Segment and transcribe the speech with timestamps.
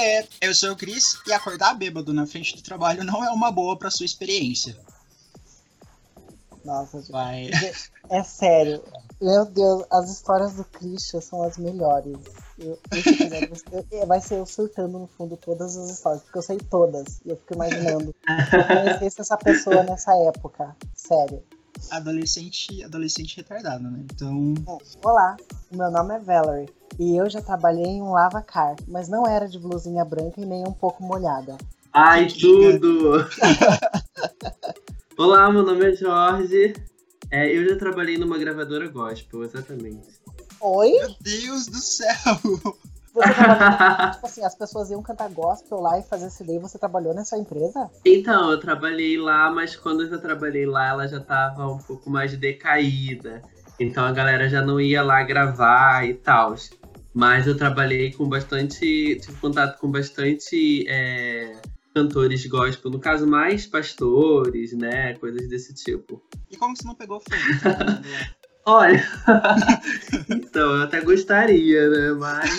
[0.00, 3.50] Aê, eu sou o Cris e acordar bêbado na frente do trabalho não é uma
[3.52, 4.76] boa pra sua experiência.
[6.64, 7.50] Nossa, Vai.
[8.10, 8.82] é sério.
[9.20, 12.16] Meu Deus, as histórias do Christian são as melhores.
[12.58, 12.78] Eu,
[13.90, 17.20] eu- vai ser eu surtando no fundo todas as histórias, porque eu sei todas.
[17.24, 18.14] E eu fico imaginando.
[18.50, 20.74] Se conhecesse essa pessoa nessa época.
[20.94, 21.42] Sério.
[21.90, 24.04] Adolescente, adolescente retardado, né?
[24.12, 24.54] Então,
[25.04, 25.36] Olá,
[25.70, 26.68] o meu nome é Valerie.
[26.98, 30.66] E eu já trabalhei em um lava-car, mas não era de blusinha branca e nem
[30.66, 31.56] um pouco molhada.
[31.92, 33.26] Ai, tudo!
[35.16, 36.74] Olá, meu nome é Jorge.
[37.30, 40.08] É, eu já trabalhei numa gravadora gospel, exatamente.
[40.60, 40.90] Oi?
[40.90, 42.78] meu Deus do céu!
[43.12, 46.78] Você trabalhou, tipo assim, as pessoas iam cantar gospel lá e fazer CD e você
[46.78, 47.90] trabalhou nessa empresa?
[48.04, 52.08] Então, eu trabalhei lá, mas quando eu já trabalhei lá, ela já tava um pouco
[52.08, 53.42] mais decaída.
[53.80, 56.54] Então a galera já não ia lá gravar e tal.
[57.14, 59.18] Mas eu trabalhei com bastante.
[59.20, 61.56] Tive contato com bastante é,
[61.94, 65.14] cantores gospel, no caso, mais pastores, né?
[65.14, 66.22] Coisas desse tipo.
[66.50, 67.36] E como que você não pegou fogo?
[68.66, 69.02] Olha,
[70.28, 72.12] então eu até gostaria, né?
[72.12, 72.50] Mas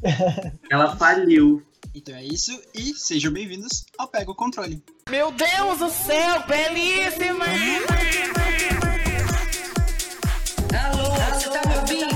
[0.70, 1.62] ela faliu.
[1.94, 4.82] Então é isso e sejam bem-vindos ao Pega o Controle.
[5.10, 7.44] Meu Deus do céu, belíssima!
[10.84, 12.09] Alô, você tá me ouvindo?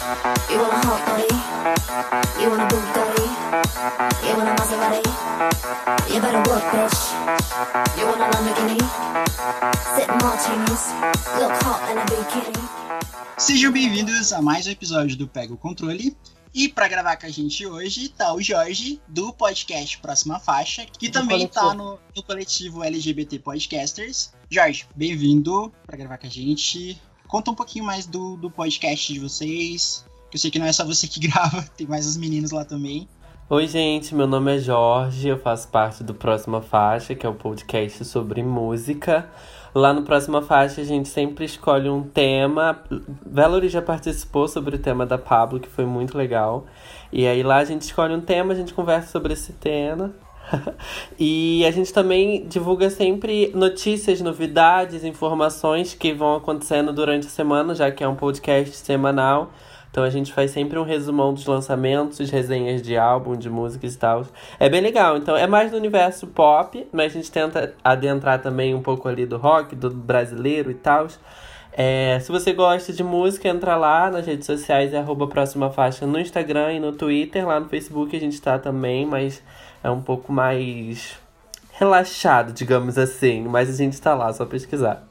[0.00, 1.28] You want a hot body?
[2.40, 3.26] You want a Bugatti?
[4.26, 5.04] You want a Maserati?
[6.14, 7.00] You better work, bitch.
[7.98, 8.80] You want a Lamborghini?
[9.94, 10.88] Sip martinis,
[11.38, 12.56] look hot in a bikini.
[13.36, 16.16] Sejam bem-vindos a mais um episódio do Pega o Controle.
[16.54, 21.08] E pra gravar com a gente hoje tá o Jorge, do podcast Próxima Faixa, que
[21.08, 21.52] Do também coletivo.
[21.68, 24.32] tá no, no coletivo LGBT Podcasters.
[24.50, 26.98] Jorge, bem-vindo pra gravar com a gente.
[27.30, 30.04] Conta um pouquinho mais do, do podcast de vocês.
[30.28, 32.64] Que eu sei que não é só você que grava, tem mais os meninos lá
[32.64, 33.08] também.
[33.48, 37.34] Oi, gente, meu nome é Jorge, eu faço parte do Próxima Faixa, que é o
[37.34, 39.30] podcast sobre música.
[39.72, 42.82] Lá no Próxima Faixa a gente sempre escolhe um tema.
[43.24, 46.66] Valerie já participou sobre o tema da Pablo, que foi muito legal.
[47.12, 50.12] E aí lá a gente escolhe um tema, a gente conversa sobre esse tema.
[51.18, 57.74] e a gente também divulga sempre notícias, novidades, informações que vão acontecendo durante a semana,
[57.74, 59.50] já que é um podcast semanal.
[59.90, 63.98] Então a gente faz sempre um resumão dos lançamentos, resenhas de álbum, de músicas e
[63.98, 64.24] tal.
[64.58, 65.16] É bem legal.
[65.16, 69.26] Então é mais do universo pop, mas a gente tenta adentrar também um pouco ali
[69.26, 71.08] do rock, do brasileiro e tal.
[71.72, 76.06] É, se você gosta de música, entra lá nas redes sociais, é arroba próxima faixa
[76.06, 77.46] no Instagram e no Twitter.
[77.46, 79.42] Lá no Facebook a gente tá também, mas
[79.82, 81.18] é um pouco mais
[81.72, 83.42] relaxado, digamos assim.
[83.42, 85.06] Mas a gente tá lá, só pesquisar.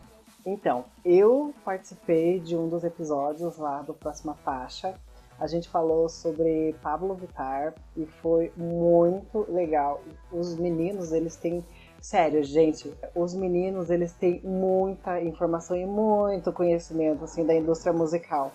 [0.46, 4.96] Então, eu participei de um dos episódios lá do Próxima Faixa.
[5.40, 10.02] A gente falou sobre Pablo Vittar e foi muito legal.
[10.32, 11.64] Os meninos, eles têm.
[12.02, 18.52] Sério, gente, os meninos, eles têm muita informação e muito conhecimento, assim, da indústria musical.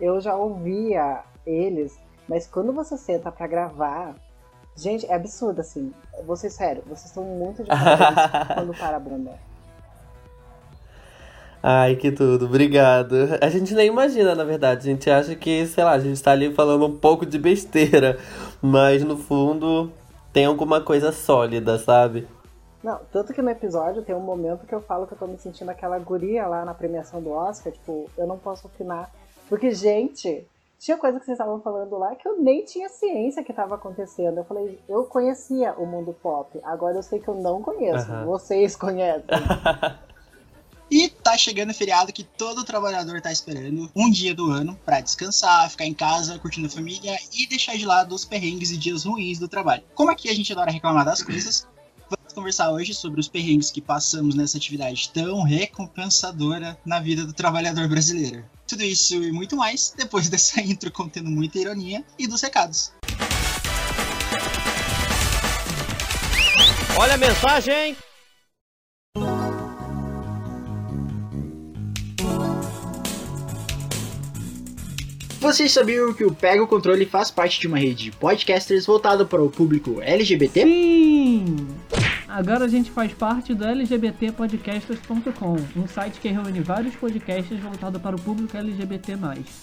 [0.00, 4.14] Eu já ouvia eles, mas quando você senta pra gravar,
[4.76, 5.92] gente, é absurdo, assim.
[6.26, 9.32] Vocês, sério, vocês estão muito de parabéns quando para a bunda.
[11.62, 13.14] Ai, que tudo, obrigado.
[13.40, 14.88] A gente nem imagina, na verdade.
[14.88, 18.18] A gente acha que, sei lá, a gente tá ali falando um pouco de besteira.
[18.60, 19.92] Mas no fundo
[20.32, 22.26] tem alguma coisa sólida, sabe?
[22.82, 25.38] Não, tanto que no episódio tem um momento que eu falo que eu tô me
[25.38, 29.08] sentindo aquela guria lá na premiação do Oscar, tipo, eu não posso opinar.
[29.48, 30.44] Porque, gente,
[30.82, 34.38] tinha coisa que vocês estavam falando lá que eu nem tinha ciência que estava acontecendo.
[34.38, 38.10] Eu falei, eu conhecia o mundo pop, agora eu sei que eu não conheço.
[38.10, 38.24] Aham.
[38.26, 39.28] Vocês conhecem.
[40.94, 45.00] E tá chegando o feriado que todo trabalhador tá esperando, um dia do ano, pra
[45.00, 49.04] descansar, ficar em casa, curtindo a família e deixar de lado os perrengues e dias
[49.04, 49.82] ruins do trabalho.
[49.94, 51.66] Como aqui a gente adora reclamar das coisas,
[52.10, 57.32] vamos conversar hoje sobre os perrengues que passamos nessa atividade tão recompensadora na vida do
[57.32, 58.44] trabalhador brasileiro.
[58.72, 62.90] Tudo isso e muito mais depois dessa intro contendo muita ironia e dos recados.
[66.96, 67.94] Olha a mensagem!
[75.38, 79.26] Vocês sabiam que o Pega o Controle faz parte de uma rede de podcasters voltado
[79.26, 80.64] para o público LGBT?
[82.32, 88.16] Agora a gente faz parte do lgbtpodcasters.com, um site que reúne vários podcasts voltados para
[88.16, 89.18] o público LGBT+.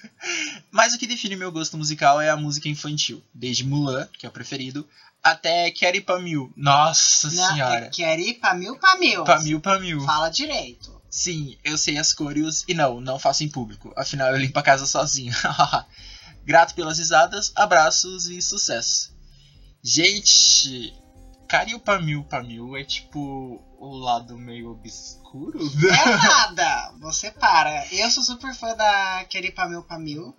[0.70, 3.22] Mas o que define meu gosto musical é a música infantil.
[3.34, 4.88] Desde Mulan, que é o preferido,
[5.22, 6.52] até Kerry Pamil.
[6.56, 7.86] Nossa Não, senhora.
[7.86, 9.24] é quer ir pra mil, pra mil.
[9.24, 10.00] Pamil, Pamil.
[10.02, 10.99] Fala direito.
[11.10, 13.92] Sim, eu sei as cores e não, não faço em público.
[13.96, 15.34] Afinal, eu limpo a casa sozinho.
[16.44, 19.12] Grato pelas risadas, abraços e sucesso.
[19.82, 20.94] Gente,
[21.48, 25.58] Caril Pamil Pamil é tipo o lado meio obscuro?
[25.58, 27.86] É nada, você para.
[27.92, 30.36] Eu sou super fã da Kerry Pamil Pamil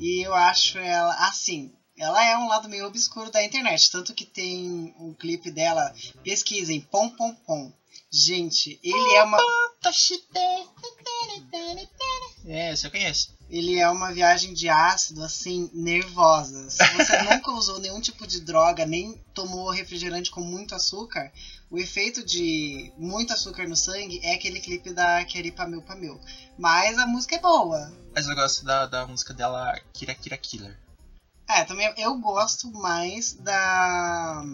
[0.00, 1.72] e eu acho ela assim.
[1.96, 5.94] Ela é um lado meio obscuro da internet, tanto que tem um clipe dela,
[6.24, 7.72] pesquisem, Pom Pom Pom.
[8.16, 9.38] Gente, ele é uma.
[12.46, 13.34] É, eu conheço.
[13.50, 16.70] Ele é uma viagem de ácido, assim, nervosa.
[16.70, 21.32] Se você nunca usou nenhum tipo de droga, nem tomou refrigerante com muito açúcar,
[21.68, 26.20] o efeito de muito açúcar no sangue é aquele clipe da Kerry Pamil Pamil.
[26.56, 27.92] Mas a música é boa.
[28.14, 30.78] Mas eu gosto da, da música dela, Kira Kira Killer.
[31.48, 34.44] É, também eu gosto mais da.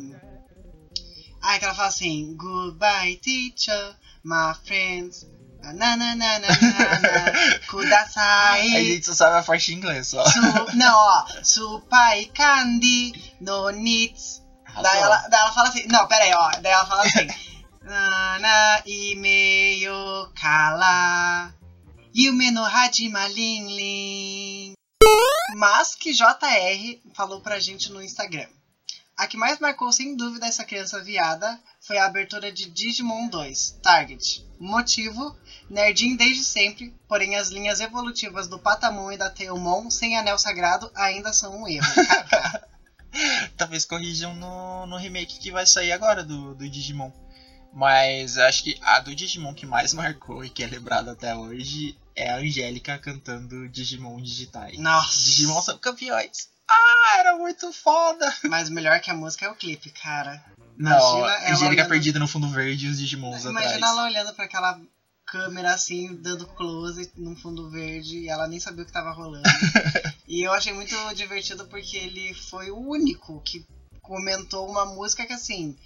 [1.42, 5.26] Ah, que ela fala assim: Goodbye, teacher, my friends.
[5.62, 6.48] Na na na na na
[7.00, 8.76] na Kudasai.
[8.76, 10.24] A gente só sabe a parte em inglês só.
[10.24, 10.40] Su,
[10.74, 11.26] não, ó.
[11.42, 14.42] Supai candy no needs.
[14.82, 15.86] Daí ela, daí ela fala assim.
[15.88, 16.50] Não, pera aí, ó.
[16.62, 17.28] Daí ela fala assim.
[17.82, 21.52] Nana imeyo kala.
[22.14, 24.72] Yume no hajima lin lin.
[25.56, 28.48] Mas que JR falou pra gente no Instagram.
[29.20, 33.80] A que mais marcou sem dúvida essa criança viada foi a abertura de Digimon 2,
[33.82, 34.46] Target.
[34.58, 35.36] Motivo,
[35.68, 40.90] nerdinho desde sempre, porém as linhas evolutivas do Patamon e da Teomon sem anel sagrado
[40.94, 41.86] ainda são um erro.
[43.58, 47.12] Talvez corrijam no, no remake que vai sair agora do, do Digimon.
[47.74, 51.94] Mas acho que a do Digimon que mais marcou e que é lembrada até hoje
[52.16, 54.78] é a Angélica cantando Digimon digitais.
[54.78, 55.26] Nossa.
[55.26, 56.48] Digimon são campeões.
[56.70, 58.32] Ah, era muito foda.
[58.48, 60.42] Mas melhor que a música é o clipe, cara.
[60.78, 63.82] Não, Imagina a Angélica olhando- perdida no fundo verde e os Digimons Imagina atrás.
[63.82, 64.80] ela olhando pra aquela
[65.26, 69.42] câmera assim, dando close num fundo verde e ela nem sabia o que tava rolando.
[70.26, 73.64] e eu achei muito divertido porque ele foi o único que
[74.00, 75.76] comentou uma música que assim.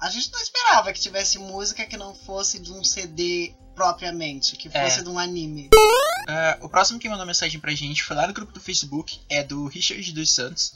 [0.00, 3.54] A gente não esperava que tivesse música que não fosse de um CD
[3.84, 4.84] propriamente, que É.
[4.84, 5.70] fosse de um anime.
[6.28, 9.42] Ah, o próximo que mandou mensagem pra gente foi lá no grupo do Facebook, é
[9.42, 10.74] do Richard dos Santos.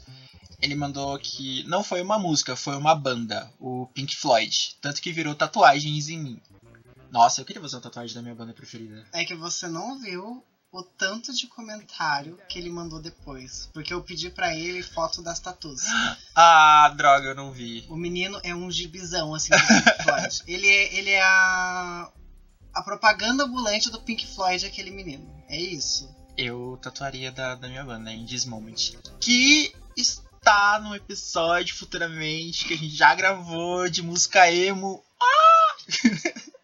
[0.61, 4.77] Ele mandou que não foi uma música, foi uma banda, o Pink Floyd.
[4.81, 6.41] Tanto que virou tatuagens em mim.
[7.11, 9.05] Nossa, eu queria fazer uma tatuagem da minha banda preferida.
[9.13, 10.43] É que você não viu
[10.73, 13.69] o tanto de comentário que ele mandou depois.
[13.75, 15.83] Porque eu pedi pra ele foto das tatus.
[16.35, 17.85] Ah, droga, eu não vi.
[17.89, 20.43] O menino é um gibizão, assim, do Pink Floyd.
[20.49, 22.11] ele é, ele é a,
[22.75, 25.33] a propaganda ambulante do Pink Floyd, aquele menino.
[25.49, 26.13] É isso.
[26.37, 28.99] Eu tatuaria da, da minha banda, em This Moment.
[29.21, 35.03] Que está no episódio futuramente que a gente já gravou de música emo.
[35.23, 35.77] Ah!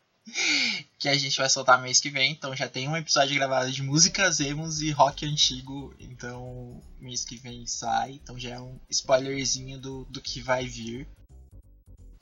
[0.99, 2.33] que a gente vai soltar mês que vem.
[2.33, 5.95] Então já tem um episódio gravado de músicas emos e rock antigo.
[5.99, 8.13] Então mês que vem sai.
[8.23, 11.09] Então já é um spoilerzinho do, do que vai vir.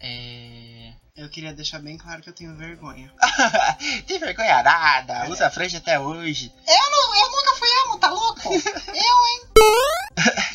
[0.01, 0.93] É...
[1.17, 3.13] Eu queria deixar bem claro que eu tenho vergonha.
[4.07, 6.53] Tem vergonha nada, usa franja até hoje.
[6.65, 8.55] Eu, não, eu nunca fui emo, tá louco?
[8.55, 9.41] eu, hein?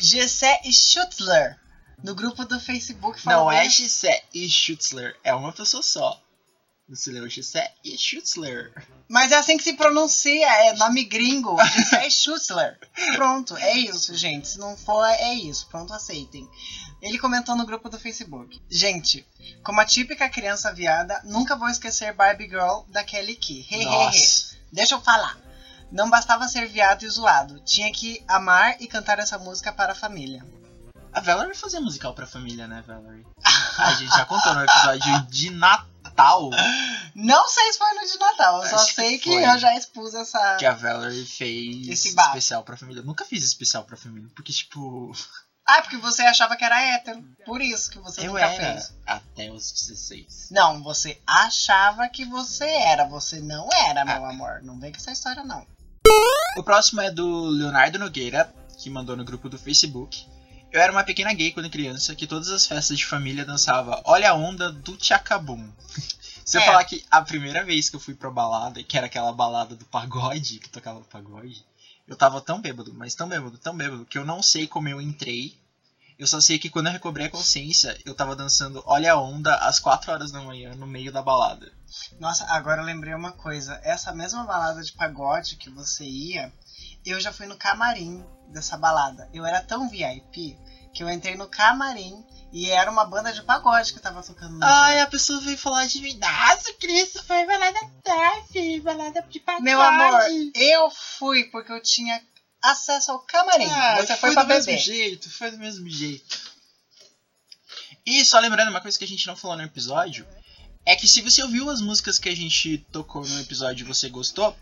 [0.00, 1.58] Gessé Schutzler.
[2.02, 6.20] No grupo do Facebook Não é Gissé e Schutzler, é uma pessoa só.
[7.06, 8.72] Leu Gissé e Schutzler.
[9.08, 11.56] Mas é assim que se pronuncia, é nome gringo.
[11.64, 12.78] Gessé Schutzler.
[13.14, 14.48] Pronto, é isso, gente.
[14.48, 15.66] Se não for, é isso.
[15.68, 16.48] Pronto, aceitem.
[17.00, 18.60] Ele comentou no grupo do Facebook.
[18.70, 19.26] Gente,
[19.62, 23.66] como a típica criança viada, nunca vou esquecer Barbie Girl da Kelly Key.
[23.70, 24.56] He, he, he.
[24.70, 25.38] Deixa eu falar.
[25.90, 27.60] Não bastava ser viado e zoado.
[27.60, 30.44] Tinha que amar e cantar essa música para a família.
[31.12, 33.24] A Valerie fazia musical pra família, né, Valerie?
[33.78, 35.93] A gente já contou no episódio de Natal
[37.14, 39.44] Não sei se foi no de Natal, eu só Acho que sei que, foi.
[39.44, 40.56] eu já expus essa.
[40.56, 43.00] que a Valerie fez Esse especial pra família.
[43.00, 45.12] Eu nunca fiz especial pra família, porque, tipo,
[45.66, 47.24] Ah, porque você achava que era hétero.
[47.46, 48.92] Por isso que você eu nunca era fez.
[49.06, 50.48] até os 16.
[50.50, 53.04] Não, você achava que você era.
[53.06, 54.60] Você não era, meu amor.
[54.62, 55.66] Não vem com essa história, não.
[56.56, 60.26] O próximo é do Leonardo Nogueira, que mandou no grupo do Facebook.
[60.74, 64.30] Eu era uma pequena gay quando criança, que todas as festas de família dançava Olha
[64.30, 65.72] a onda do Tchacabum.
[66.44, 66.64] Se eu É.
[66.66, 69.84] falar que a primeira vez que eu fui pra balada, que era aquela balada do
[69.84, 71.64] pagode, que tocava pagode,
[72.08, 75.00] eu tava tão bêbado, mas tão bêbado, tão bêbado, que eu não sei como eu
[75.00, 75.56] entrei.
[76.18, 79.54] Eu só sei que quando eu recobrei a consciência, eu tava dançando Olha a Onda
[79.54, 81.72] às 4 horas da manhã, no meio da balada.
[82.18, 83.80] Nossa, agora eu lembrei uma coisa.
[83.84, 86.52] Essa mesma balada de pagode que você ia,
[87.06, 89.28] eu já fui no camarim dessa balada.
[89.32, 90.56] Eu era tão VIP
[90.94, 95.00] que eu entrei no camarim e era uma banda de pagode que tava tocando Ai,
[95.00, 96.16] a pessoa veio falar de mim.
[96.18, 99.64] Nossa, Cristo, foi balada tarde, balada de pagode.
[99.64, 100.20] Meu amor,
[100.54, 102.22] eu fui porque eu tinha
[102.62, 103.66] acesso ao camarim.
[103.66, 104.80] Ah, você foi, do pra mesmo beber.
[104.80, 106.54] jeito, foi do mesmo jeito.
[108.06, 110.24] E só lembrando uma coisa que a gente não falou no episódio,
[110.86, 114.08] é que se você ouviu as músicas que a gente tocou no episódio e você
[114.08, 114.56] gostou,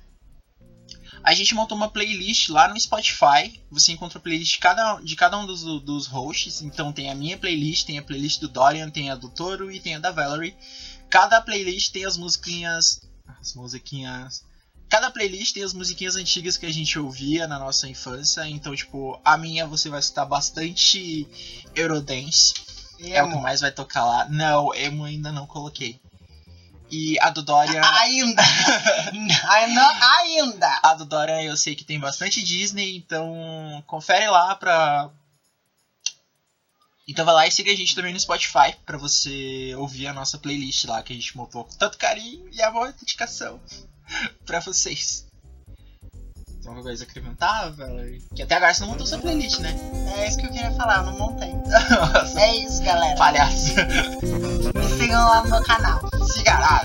[1.25, 3.61] a gente montou uma playlist lá no Spotify.
[3.71, 6.63] Você encontra a playlist de cada, de cada um dos, dos hosts.
[6.63, 9.79] Então tem a minha playlist, tem a playlist do Dorian, tem a do Toro e
[9.79, 10.57] tem a da Valerie.
[11.09, 13.01] Cada playlist tem as musiquinhas.
[13.41, 14.45] As musiquinhas.
[14.89, 18.47] Cada playlist tem as musiquinhas antigas que a gente ouvia na nossa infância.
[18.49, 21.27] Então, tipo, a minha você vai escutar bastante
[21.75, 22.55] Eurodance.
[23.01, 23.43] É o que Emo.
[23.43, 24.29] mais vai tocar lá.
[24.29, 26.01] Não, emo ainda não coloquei.
[26.93, 27.81] E a do Dorian.
[27.83, 28.43] Ainda!
[30.21, 30.81] Ainda!
[30.83, 35.11] A do Dorian eu sei que tem bastante Disney, então confere lá pra.
[37.09, 40.37] Então vai lá e siga a gente também no Spotify pra você ouvir a nossa
[40.37, 43.59] playlist lá que a gente montou com tanto carinho e amor e dedicação
[44.45, 45.25] pra vocês.
[46.63, 48.23] Tem alguma coisa a acrescentar, velho?
[48.37, 49.75] Que até agora você não montou sua playlist, né?
[50.17, 51.53] É isso que eu queria falar, eu não montei.
[51.55, 53.17] Nossa, É isso, galera.
[53.17, 53.75] palhaço.
[53.75, 56.01] Me sigam lá no meu canal.
[56.33, 56.83] Siga lá.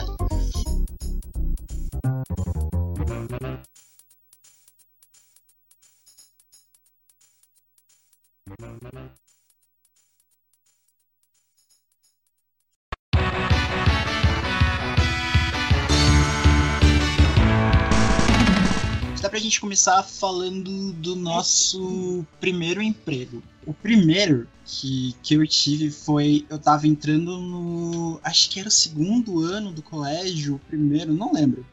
[19.27, 23.43] Dá pra gente começar falando do nosso primeiro emprego.
[23.65, 26.45] O primeiro que, que eu tive foi.
[26.49, 28.21] Eu tava entrando no.
[28.23, 31.65] Acho que era o segundo ano do colégio, o primeiro, não lembro.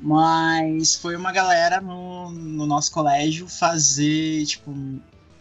[0.00, 4.72] Mas foi uma galera no, no nosso colégio fazer, tipo.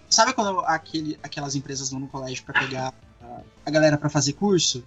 [0.10, 2.92] Sabe quando aquele, aquelas empresas vão no colégio pra pegar
[3.22, 4.84] a, a galera pra fazer curso?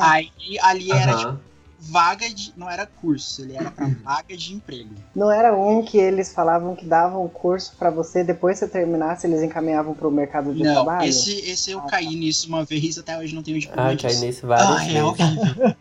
[0.00, 0.30] Aí
[0.62, 1.18] ali era, Aham.
[1.18, 1.40] tipo,
[1.78, 2.52] vaga de.
[2.56, 4.94] Não era curso, ele era pra vaga de emprego.
[5.14, 8.70] Não era um que eles falavam que davam um curso pra você, depois que você
[8.72, 11.08] terminasse, eles encaminhavam pro mercado de Não, trabalho?
[11.08, 14.20] esse, esse eu caí nisso uma vez, até hoje não tenho diploma Ah, disso.
[14.24, 15.02] nisso várias Ah, é vezes.
[15.02, 15.76] horrível.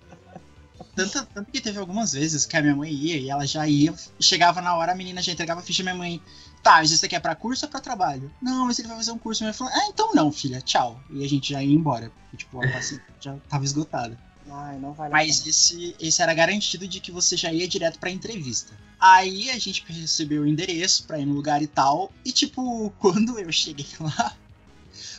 [0.96, 3.94] Tanto, tanto que teve algumas vezes que a minha mãe ia e ela já ia,
[4.20, 6.20] chegava na hora, a menina já entregava a ficha minha mãe.
[6.64, 8.32] Tá, mas isso aqui é pra curso ou pra trabalho?
[8.42, 9.44] Não, mas ele vai fazer um curso.
[9.44, 11.00] Minha mãe falou, ah, então não, filha, tchau.
[11.12, 12.10] E a gente já ia embora.
[12.24, 14.18] Porque, tipo, a paciente já tava esgotada.
[14.52, 18.10] Ai, não vale Mas esse, esse era garantido de que você já ia direto pra
[18.10, 18.74] entrevista.
[19.00, 22.12] Aí a gente recebeu o endereço pra ir no lugar e tal.
[22.26, 24.34] E tipo, quando eu cheguei lá.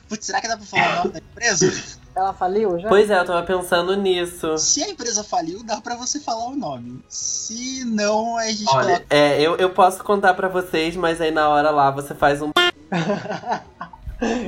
[0.08, 1.98] Putz, será que dá pra falar o nome da empresa?
[2.16, 2.88] Ela faliu já?
[2.88, 4.58] Pois é, eu tava pensando nisso.
[4.58, 7.00] Se a empresa faliu, dá pra você falar o nome.
[7.08, 9.06] Se não, a gente Olha, coloca.
[9.10, 12.50] É, eu, eu posso contar pra vocês, mas aí na hora lá você faz um.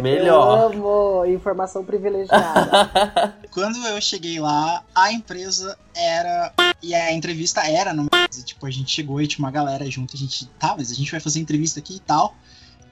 [0.03, 0.73] Melhor.
[0.73, 3.35] Eu amo informação privilegiada.
[3.51, 6.53] Quando eu cheguei lá, a empresa era.
[6.83, 8.09] E a entrevista era no
[8.45, 10.17] Tipo, a gente chegou e tinha uma galera junto.
[10.17, 12.35] A gente, tá, mas a gente vai fazer entrevista aqui e tal.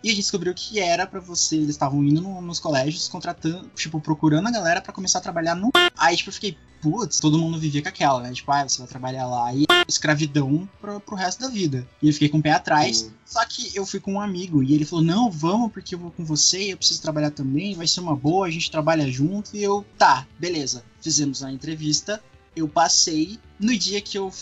[0.03, 1.57] E a gente descobriu que era pra você.
[1.57, 5.55] Eles estavam indo no- nos colégios, contratando, tipo, procurando a galera pra começar a trabalhar
[5.55, 5.71] no.
[5.97, 8.33] Aí, tipo, eu fiquei, putz, todo mundo vivia com aquela, né?
[8.33, 11.87] Tipo, ah, você vai trabalhar lá e escravidão pro, pro resto da vida.
[12.03, 13.11] E eu fiquei com o pé atrás.
[13.27, 16.11] Só que eu fui com um amigo e ele falou: Não, vamos, porque eu vou
[16.11, 19.57] com você, eu preciso trabalhar também, vai ser uma boa, a gente trabalha junto.
[19.57, 20.85] E eu, tá, beleza.
[21.03, 22.23] Fizemos a entrevista,
[22.55, 23.39] eu passei.
[23.59, 24.33] No dia que eu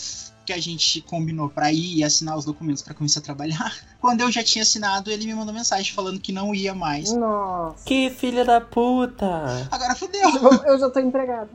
[0.47, 4.21] que a gente combinou pra ir e assinar os documentos pra começar a trabalhar, quando
[4.21, 7.11] eu já tinha assinado, ele me mandou mensagem falando que não ia mais.
[7.11, 7.83] Nossa.
[7.83, 9.67] Que filha da puta!
[9.69, 10.21] Agora fudeu.
[10.65, 11.49] Eu, já tô empregada.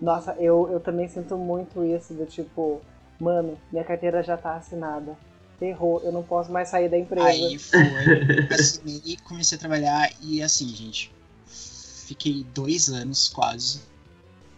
[0.00, 2.82] Nossa, eu, eu também sinto muito isso do tipo,
[3.18, 5.16] mano, minha carteira já tá assinada.
[5.58, 7.26] Ferrou, eu não posso mais sair da empresa.
[7.26, 7.80] Aí foi,
[8.52, 11.10] assinei e comecei a trabalhar e assim, gente,
[11.46, 13.80] fiquei dois anos quase.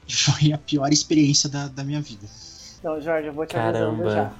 [0.09, 2.27] E foi a pior experiência da, da minha vida.
[2.87, 3.89] Não, Jorge, eu vou te Caramba.
[3.89, 4.33] avisando já.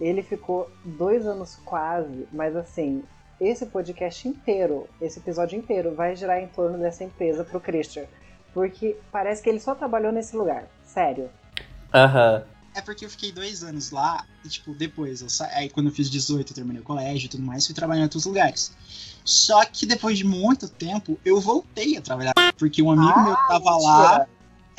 [0.00, 3.02] Ele ficou dois anos quase, mas assim,
[3.40, 8.04] esse podcast inteiro, esse episódio inteiro, vai girar em torno dessa empresa pro Christian.
[8.54, 10.68] Porque parece que ele só trabalhou nesse lugar.
[10.84, 11.28] Sério.
[11.92, 12.44] Aham.
[12.72, 15.46] É porque eu fiquei dois anos lá e, tipo, depois, eu sa...
[15.48, 18.04] aí quando eu fiz 18, eu terminei o colégio e tudo mais, fui trabalhar em
[18.04, 18.72] outros lugares.
[19.24, 22.32] Só que depois de muito tempo, eu voltei a trabalhar.
[22.56, 23.76] Porque um amigo Ah, meu tava mentira.
[23.82, 24.26] lá.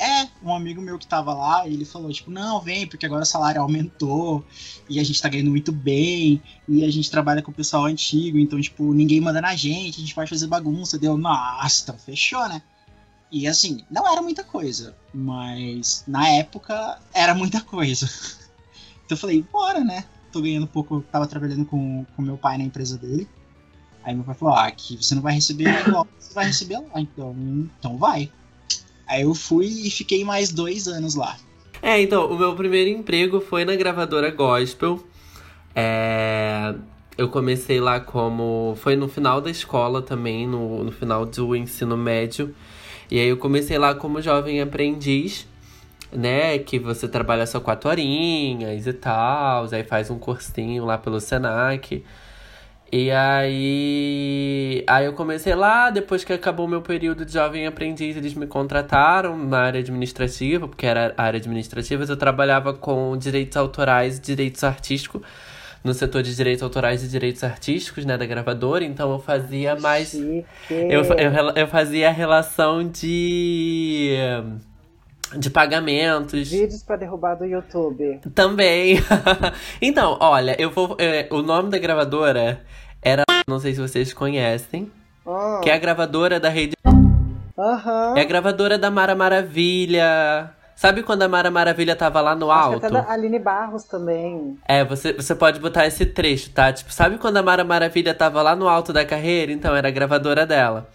[0.00, 3.26] É, um amigo meu que tava lá, ele falou, tipo, não, vem, porque agora o
[3.26, 4.42] salário aumentou
[4.88, 8.38] e a gente tá ganhando muito bem, e a gente trabalha com o pessoal antigo,
[8.38, 10.98] então, tipo, ninguém manda na gente, a gente pode fazer bagunça.
[10.98, 12.62] Deu, nossa, então fechou, né?
[13.30, 18.08] E assim, não era muita coisa, mas na época era muita coisa.
[19.04, 20.04] Então eu falei, bora, né?
[20.30, 23.28] Tô ganhando pouco, tava trabalhando com, com meu pai na empresa dele.
[24.04, 27.00] Aí meu pai falou, ah, aqui você não vai receber igual você vai receber lá,
[27.00, 27.34] então,
[27.76, 28.30] então vai.
[29.10, 31.36] Aí eu fui e fiquei mais dois anos lá.
[31.82, 35.04] É, então, o meu primeiro emprego foi na gravadora Gospel.
[35.74, 36.74] É,
[37.18, 38.74] Eu comecei lá como.
[38.80, 42.54] Foi no final da escola também, no, no final do ensino médio.
[43.10, 45.46] E aí eu comecei lá como jovem aprendiz,
[46.12, 46.58] né?
[46.58, 49.66] Que você trabalha só quatro horinhas e tal.
[49.72, 52.04] Aí faz um cursinho lá pelo Senac.
[52.92, 54.84] E aí.
[54.86, 58.46] Aí eu comecei lá, depois que acabou o meu período de jovem aprendiz, eles me
[58.46, 64.64] contrataram na área administrativa, porque era área administrativa, eu trabalhava com direitos autorais e direitos
[64.64, 65.22] artísticos,
[65.84, 70.10] no setor de direitos autorais e direitos artísticos, né, da gravadora, então eu fazia mais.
[70.10, 70.44] Chique.
[70.68, 74.16] Eu, eu, eu fazia a relação de.
[75.36, 76.48] De pagamentos.
[76.48, 78.20] Vídeos pra derrubar do YouTube.
[78.34, 78.98] Também.
[79.80, 80.96] então, olha, eu vou.
[80.98, 82.60] é, o nome da gravadora
[83.02, 83.22] era.
[83.48, 84.90] Não sei se vocês conhecem.
[85.26, 85.60] Ah.
[85.62, 86.74] Que é a gravadora da rede.
[87.58, 88.14] Aham.
[88.16, 90.50] É a gravadora da Mara Maravilha.
[90.74, 92.86] Sabe quando a Mara Maravilha tava lá no Acho que alto?
[92.86, 94.58] até da Aline Barros também.
[94.66, 96.72] É, você, você pode botar esse trecho, tá?
[96.72, 99.52] Tipo, sabe quando a Mara Maravilha tava lá no alto da carreira?
[99.52, 100.88] Então, era a gravadora dela.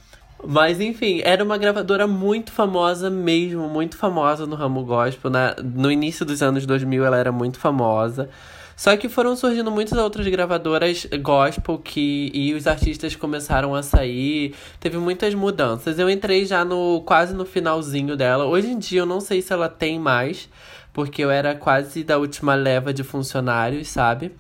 [0.48, 5.32] Mas, enfim, era uma gravadora muito famosa mesmo, muito famosa no ramo gospel.
[5.32, 8.30] Na, no início dos anos 2000, ela era muito famosa.
[8.76, 14.54] Só que foram surgindo muitas outras gravadoras gospel que e os artistas começaram a sair.
[14.80, 15.98] Teve muitas mudanças.
[15.98, 18.46] Eu entrei já no quase no finalzinho dela.
[18.46, 20.50] Hoje em dia eu não sei se ela tem mais,
[20.92, 24.34] porque eu era quase da última leva de funcionários, sabe?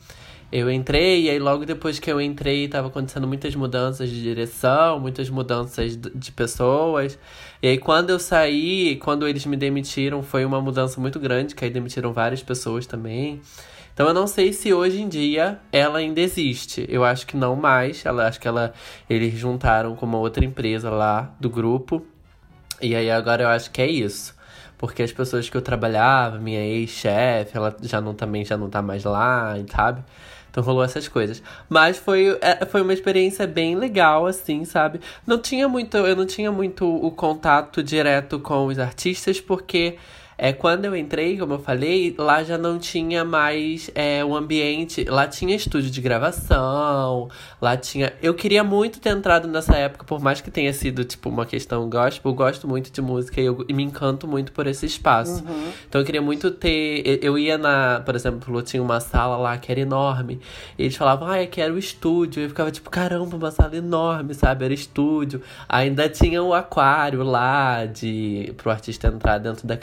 [0.57, 5.01] Eu entrei e aí logo depois que eu entrei tava acontecendo muitas mudanças de direção,
[5.01, 7.19] muitas mudanças de pessoas.
[7.61, 11.65] E aí quando eu saí, quando eles me demitiram, foi uma mudança muito grande, que
[11.65, 13.41] aí demitiram várias pessoas também.
[13.93, 16.85] Então eu não sei se hoje em dia ela ainda existe.
[16.87, 18.05] Eu acho que não mais.
[18.05, 18.73] Ela acho que ela
[19.09, 22.01] eles juntaram com uma outra empresa lá do grupo.
[22.81, 24.33] E aí agora eu acho que é isso.
[24.77, 28.81] Porque as pessoas que eu trabalhava, minha ex-chefe, ela já não também já não tá
[28.81, 30.01] mais lá, sabe?
[30.55, 31.43] Então rolou essas coisas.
[31.67, 35.01] Mas foi, é, foi uma experiência bem legal, assim, sabe?
[35.27, 39.97] Não tinha muito, eu não tinha muito o contato direto com os artistas, porque
[40.37, 45.03] é, quando eu entrei, como eu falei, lá já não tinha mais é, um ambiente.
[45.05, 47.29] Lá tinha estúdio de gravação,
[47.61, 48.13] lá tinha.
[48.21, 51.89] Eu queria muito ter entrado nessa época, por mais que tenha sido, tipo, uma questão
[51.89, 55.43] gospel, eu gosto muito de música e eu e me encanto muito por esse espaço.
[55.43, 55.69] Uhum.
[55.87, 57.19] Então eu queria muito ter.
[57.23, 58.01] eu- ia na.
[58.05, 60.39] Por exemplo, tinha uma sala lá que era enorme.
[60.77, 62.41] E eles falavam, ah, eu quero o estúdio.
[62.41, 64.65] E eu ficava tipo, caramba, uma sala enorme, sabe?
[64.65, 65.41] Era estúdio.
[65.67, 69.75] Ainda tinha o aquário lá de pro artista entrar dentro da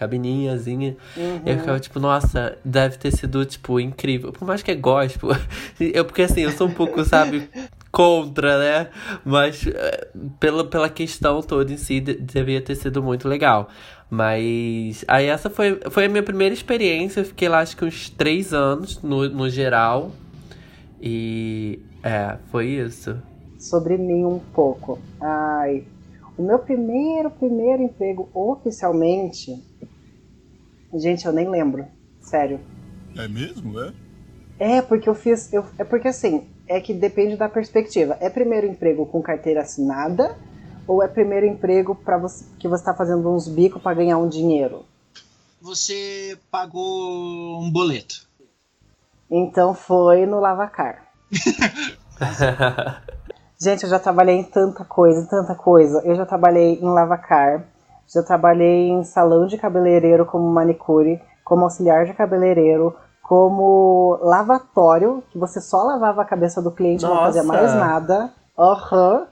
[0.42, 0.96] cabininhazinha.
[1.16, 1.42] Uhum.
[1.46, 4.32] Eu ficava tipo, nossa, deve ter sido, tipo, incrível.
[4.32, 5.30] Por mais que é gospel.
[5.80, 7.48] Eu, porque assim, eu sou um pouco, sabe,
[7.90, 8.88] contra, né?
[9.24, 13.68] Mas é, pela, pela questão toda em si, de- devia ter sido muito legal.
[14.08, 17.20] Mas aí essa foi, foi a minha primeira experiência.
[17.20, 20.12] Eu fiquei lá acho que uns três anos no, no geral.
[21.00, 23.16] E é, foi isso.
[23.58, 24.98] Sobre mim um pouco.
[25.20, 25.84] Ai,
[26.36, 29.71] o meu primeiro, primeiro emprego oficialmente.
[30.94, 31.86] Gente, eu nem lembro.
[32.20, 32.60] Sério.
[33.16, 33.92] É mesmo, é?
[34.58, 35.52] É, porque eu fiz.
[35.52, 38.16] Eu, é porque assim, é que depende da perspectiva.
[38.20, 40.36] É primeiro emprego com carteira assinada
[40.86, 44.28] ou é primeiro emprego para você que você tá fazendo uns bicos para ganhar um
[44.28, 44.84] dinheiro?
[45.60, 48.26] Você pagou um boleto.
[49.30, 51.06] Então foi no Lavacar.
[53.62, 56.02] Gente, eu já trabalhei em tanta coisa, em tanta coisa.
[56.04, 57.64] Eu já trabalhei em lavacar,
[58.12, 65.38] já trabalhei em salão de cabeleireiro como manicure, como auxiliar de cabeleireiro, como lavatório, que
[65.38, 67.58] você só lavava a cabeça do cliente, não fazia Nossa.
[67.58, 68.32] mais nada.
[68.58, 69.26] Aham.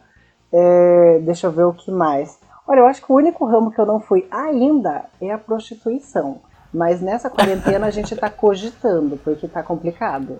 [0.52, 2.38] É, deixa eu ver o que mais.
[2.66, 6.40] Olha, eu acho que o único ramo que eu não fui ainda é a prostituição.
[6.72, 10.38] Mas nessa quarentena a gente tá cogitando, porque tá complicado.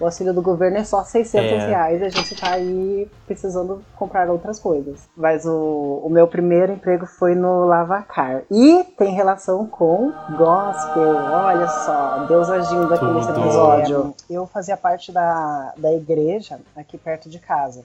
[0.00, 1.66] O auxílio do governo é só 600 É.
[1.66, 5.08] reais e a gente tá aí precisando comprar outras coisas.
[5.16, 8.42] Mas o, o meu primeiro emprego foi no Lavacar.
[8.48, 11.16] E tem relação com gospel.
[11.16, 13.40] Olha só, Deus agindo aqui nesse Tudo.
[13.40, 14.14] episódio.
[14.30, 17.84] Eu fazia parte da, da igreja aqui perto de casa.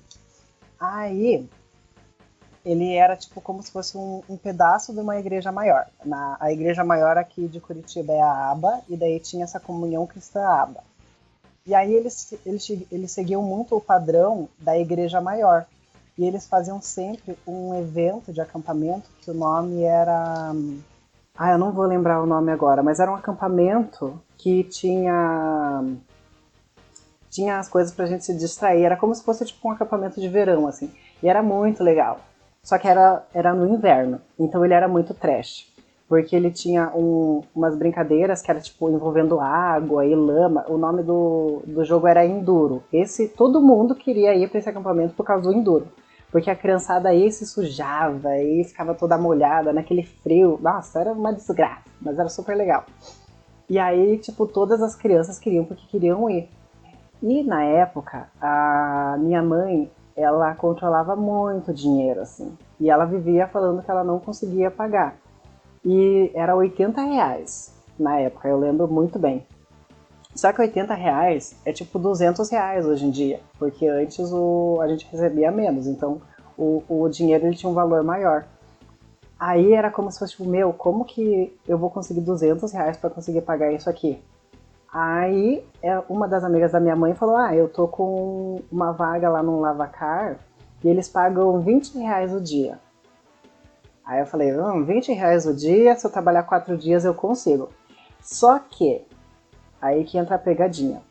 [0.80, 1.49] Aí
[2.65, 5.86] ele era tipo como se fosse um, um pedaço de uma igreja maior.
[6.06, 10.06] Na, a igreja maior aqui de Curitiba é a ABA, e daí tinha essa comunhão
[10.06, 10.82] cristã ABA.
[11.65, 15.65] E aí eles, eles, eles seguiam muito o padrão da igreja maior.
[16.17, 20.52] E eles faziam sempre um evento de acampamento que o nome era.
[21.36, 25.84] Ah, eu não vou lembrar o nome agora, mas era um acampamento que tinha.
[27.32, 28.84] Tinha as coisas pra gente se distrair.
[28.84, 30.93] Era como se fosse tipo um acampamento de verão, assim.
[31.21, 32.19] E era muito legal.
[32.62, 34.21] Só que era, era no inverno.
[34.38, 35.73] Então ele era muito trash.
[36.13, 40.63] Porque ele tinha um- umas brincadeiras que era tipo envolvendo água e lama.
[40.69, 42.84] O nome do, do jogo era Enduro.
[42.93, 45.88] Esse todo mundo queria ir para esse acampamento por causa do Enduro.
[46.32, 50.60] Porque a criançada aí se sujava e ficava toda molhada naquele frio.
[50.62, 52.84] Nossa, era uma desgraça, mas era super legal.
[53.67, 56.47] E aí, tipo, todas as crianças queriam porque queriam ir.
[57.23, 62.56] E na época, a minha mãe, ela controlava muito dinheiro, assim.
[62.80, 65.23] E ela vivia falando que ela não conseguia pagar.
[65.86, 69.46] E era 80 reais na época, eu lembro muito bem.
[70.36, 74.88] Só que 80 reais é tipo 200 reais hoje em dia, porque antes o, a
[74.88, 76.22] gente recebia menos, então
[76.58, 78.46] o, o dinheiro ele tinha um valor maior.
[79.39, 83.10] Aí era como se fosse tipo, meu, como que eu vou conseguir 200 reais para
[83.10, 84.19] conseguir pagar isso aqui?
[84.91, 89.30] Aí é, uma das amigas da minha mãe falou, ah, eu tô com uma vaga
[89.30, 90.38] lá no Lavacar
[90.84, 92.80] e eles pagam 20 reais o dia.
[94.06, 97.70] Aí eu falei, hum, 20 reais o dia, se eu trabalhar quatro dias eu consigo.
[98.22, 99.02] Só que,
[99.82, 101.02] aí que entra a pegadinha.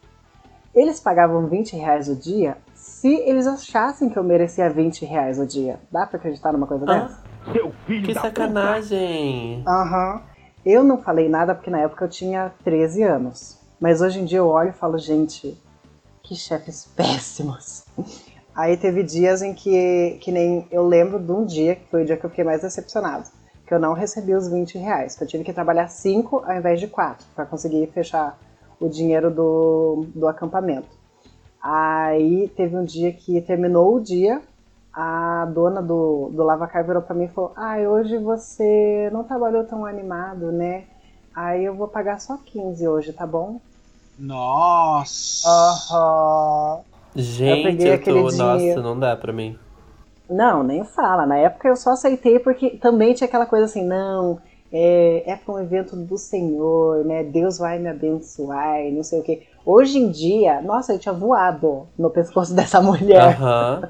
[0.74, 5.46] Eles pagavam 20 reais o dia se eles achassem que eu merecia 20 reais o
[5.46, 5.78] dia.
[5.90, 7.20] Dá pra acreditar numa coisa dessa?
[7.52, 9.62] Seu filho que sacanagem!
[9.66, 10.22] Aham.
[10.64, 13.58] Eu não falei nada porque na época eu tinha 13 anos.
[13.80, 15.58] Mas hoje em dia eu olho e falo, gente,
[16.22, 17.84] que chefes péssimos.
[18.54, 22.06] Aí teve dias em que, que nem eu lembro de um dia, que foi o
[22.06, 23.28] dia que eu fiquei mais decepcionado,
[23.66, 26.78] que eu não recebi os 20 reais, que eu tive que trabalhar 5 ao invés
[26.78, 28.38] de 4 para conseguir fechar
[28.78, 30.88] o dinheiro do, do acampamento.
[31.62, 34.42] Aí teve um dia que terminou o dia,
[34.92, 39.64] a dona do, do Lavacar virou pra mim e falou: Ah, hoje você não trabalhou
[39.64, 40.84] tão animado, né?
[41.34, 43.60] Aí eu vou pagar só 15 hoje, tá bom?
[44.18, 45.48] Nossa!
[45.48, 46.91] Aham.
[47.14, 48.30] Gente, eu, aquele tô.
[48.30, 48.76] dinheiro.
[48.76, 49.58] Nossa, não dá pra mim.
[50.28, 51.26] Não, nem fala.
[51.26, 54.40] Na época eu só aceitei porque também tinha aquela coisa assim, não,
[54.72, 57.22] é, é para um evento do Senhor, né?
[57.22, 59.42] Deus vai me abençoar e não sei o quê.
[59.64, 63.36] Hoje em dia, nossa, eu tinha voado no pescoço dessa mulher.
[63.36, 63.88] Aham.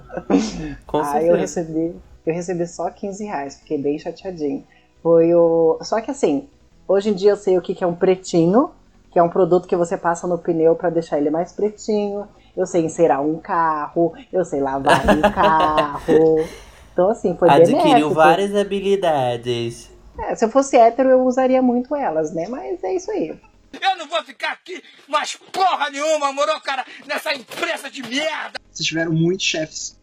[0.87, 1.37] Com Aí eu certeza.
[1.37, 4.65] recebi, eu recebi só 15 reais, fiquei bem chateadinho.
[5.03, 5.79] Foi o.
[5.83, 6.49] Só que assim,
[6.89, 8.71] hoje em dia eu sei o que que é um pretinho,
[9.13, 12.27] que é um produto que você passa no pneu para deixar ele mais pretinho.
[12.57, 16.47] Eu sei encerar um carro, eu sei lavar um carro.
[16.93, 18.15] Então, assim, foi Adquiriu benéfico.
[18.15, 19.91] várias habilidades.
[20.19, 22.47] É, se eu fosse hétero, eu usaria muito elas, né?
[22.49, 23.35] Mas é isso aí.
[23.81, 28.61] Eu não vou ficar aqui mais porra nenhuma, moro, cara, nessa empresa de merda.
[28.71, 29.99] Vocês tiveram muitos chefes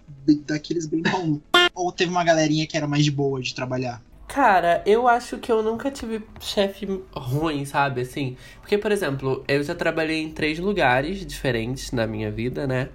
[0.47, 1.39] daqueles bem bons.
[1.75, 4.01] Ou teve uma galerinha que era mais de boa de trabalhar?
[4.29, 8.01] Cara, eu acho que eu nunca tive chefe ruim, sabe?
[8.01, 8.37] Assim.
[8.61, 12.89] Porque, por exemplo, eu já trabalhei em três lugares diferentes na minha vida, né?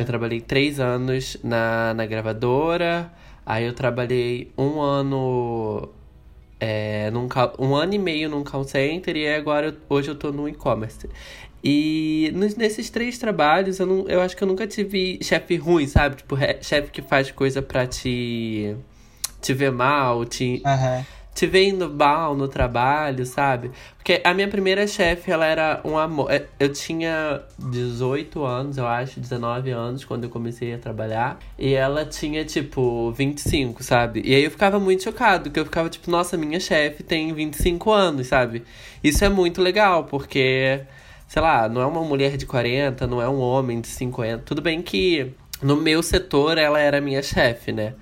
[0.00, 3.12] Eu trabalhei três anos na, na gravadora,
[3.44, 5.88] aí eu trabalhei um ano.
[6.60, 7.26] é, num,
[7.58, 11.08] um ano e meio num call center e agora eu- hoje eu tô no e-commerce.
[11.64, 15.86] E nos- nesses três trabalhos, eu, não, eu acho que eu nunca tive chefe ruim,
[15.86, 16.16] sabe?
[16.16, 18.76] Tipo, chefe que faz coisa pra te,
[19.40, 20.60] te ver mal, te,
[21.34, 23.70] te ver indo mal no trabalho, sabe?
[23.96, 26.30] Porque a minha primeira chefe, ela era um amor.
[26.30, 31.38] É, Eu tinha 18 anos, eu acho, 19 anos, quando eu comecei a trabalhar.
[31.58, 34.22] E ela tinha, tipo, 25, sabe?
[34.24, 37.90] E aí eu ficava muito chocado, que eu ficava, tipo, nossa, minha chefe tem 25
[37.92, 38.64] anos, sabe?
[39.02, 40.80] Isso é muito legal, porque,
[41.28, 44.42] sei lá, não é uma mulher de 40, não é um homem de 50.
[44.44, 47.94] Tudo bem que no meu setor ela era minha chefe, né?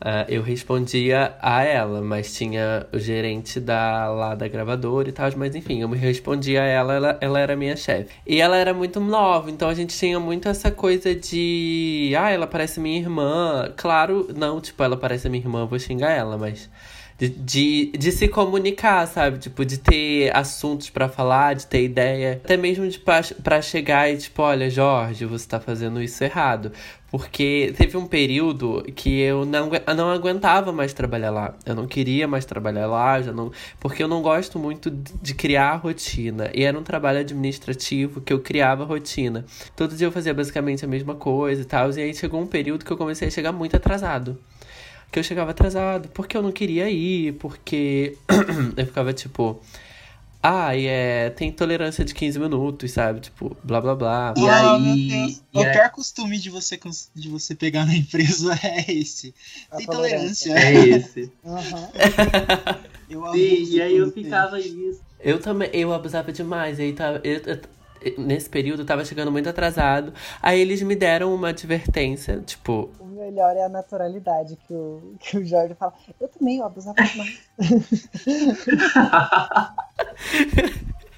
[0.00, 5.30] Ah, eu respondia a ela, mas tinha o gerente da, lá da gravadora e tal,
[5.36, 8.10] mas enfim, eu me respondia a ela, ela, ela era minha chefe.
[8.26, 12.12] E ela era muito nova, então a gente tinha muito essa coisa de.
[12.18, 13.72] Ah, ela parece minha irmã.
[13.76, 16.68] Claro, não, tipo, ela parece minha irmã, vou xingar ela, mas.
[17.18, 19.38] De, de, de se comunicar, sabe?
[19.38, 22.40] Tipo, de ter assuntos pra falar, de ter ideia.
[22.44, 26.72] Até mesmo de pra, pra chegar e, tipo, olha, Jorge, você tá fazendo isso errado.
[27.10, 31.54] Porque teve um período que eu não, eu não aguentava mais trabalhar lá.
[31.64, 33.50] Eu não queria mais trabalhar lá, já não,
[33.80, 36.50] porque eu não gosto muito de criar rotina.
[36.52, 39.46] E era um trabalho administrativo que eu criava rotina.
[39.74, 41.90] Todo dia eu fazia basicamente a mesma coisa e tal.
[41.92, 44.38] E aí chegou um período que eu comecei a chegar muito atrasado.
[45.12, 48.16] Que eu chegava atrasado porque eu não queria ir, porque
[48.76, 49.60] eu ficava tipo.
[50.42, 53.18] Ah, e é, tem tolerância de 15 minutos, sabe?
[53.18, 54.34] Tipo, blá blá blá.
[54.36, 54.80] E aí.
[54.80, 55.42] Meu Deus.
[55.52, 56.78] O pior costume de você,
[57.14, 59.34] de você pegar na empresa é esse.
[59.76, 60.52] Tem tolerância.
[60.56, 61.32] É esse.
[63.08, 65.00] Eu Sim, e aí eu ficava isso.
[65.20, 66.80] Eu também, eu abusava demais.
[66.80, 70.12] Aí tava, eu- eu- nesse período eu tava chegando muito atrasado.
[70.42, 72.90] Aí eles me deram uma advertência, tipo,
[73.26, 75.92] melhor é a naturalidade que o, que o Jorge fala.
[76.20, 77.48] Eu também, eu abusava demais.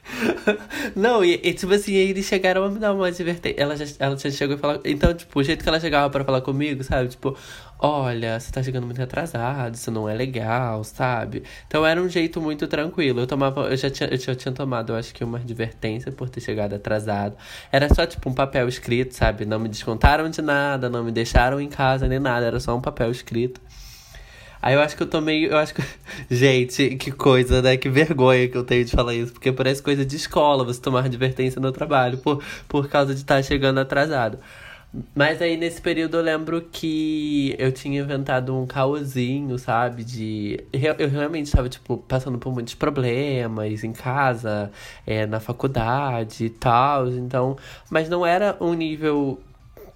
[0.96, 3.60] Não, e, e, tipo assim, eles chegaram a me dar uma advertência.
[3.60, 4.80] Ela já, ela já chegou e falou.
[4.84, 7.08] Então, tipo, o jeito que ela chegava pra falar comigo, sabe?
[7.08, 7.36] Tipo,
[7.78, 11.42] olha, você tá chegando muito atrasado, isso não é legal, sabe?
[11.66, 13.20] Então era um jeito muito tranquilo.
[13.20, 13.68] Eu tomava.
[13.68, 16.74] Eu já tinha, eu já tinha tomado, eu acho que uma advertência por ter chegado
[16.74, 17.36] atrasado.
[17.70, 19.44] Era só, tipo, um papel escrito, sabe?
[19.44, 22.80] Não me descontaram de nada, não me deixaram em casa nem nada, era só um
[22.80, 23.60] papel escrito.
[24.60, 25.46] Aí eu acho que eu tomei.
[25.46, 25.82] Eu acho que.
[26.30, 27.76] Gente, que coisa, né?
[27.76, 29.32] Que vergonha que eu tenho de falar isso.
[29.32, 33.42] Porque parece coisa de escola você tomar advertência no trabalho por, por causa de estar
[33.42, 34.38] chegando atrasado.
[35.14, 40.02] Mas aí nesse período eu lembro que eu tinha inventado um caosinho, sabe?
[40.02, 40.64] De.
[40.72, 44.70] Eu eu realmente estava, tipo, passando por muitos problemas em casa,
[45.06, 47.08] é, na faculdade e tal.
[47.08, 47.56] Então.
[47.90, 49.40] Mas não era um nível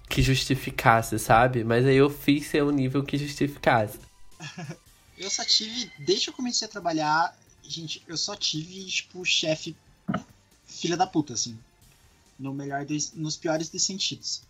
[0.09, 1.63] que justificasse, sabe?
[1.63, 4.12] Mas aí eu fiz ser um nível que justificasse.
[5.17, 9.75] Eu só tive, desde que eu comecei a trabalhar, gente, eu só tive, tipo, chefe
[10.65, 11.57] filha da puta, assim.
[12.37, 14.41] No melhor nos piores dos sentidos.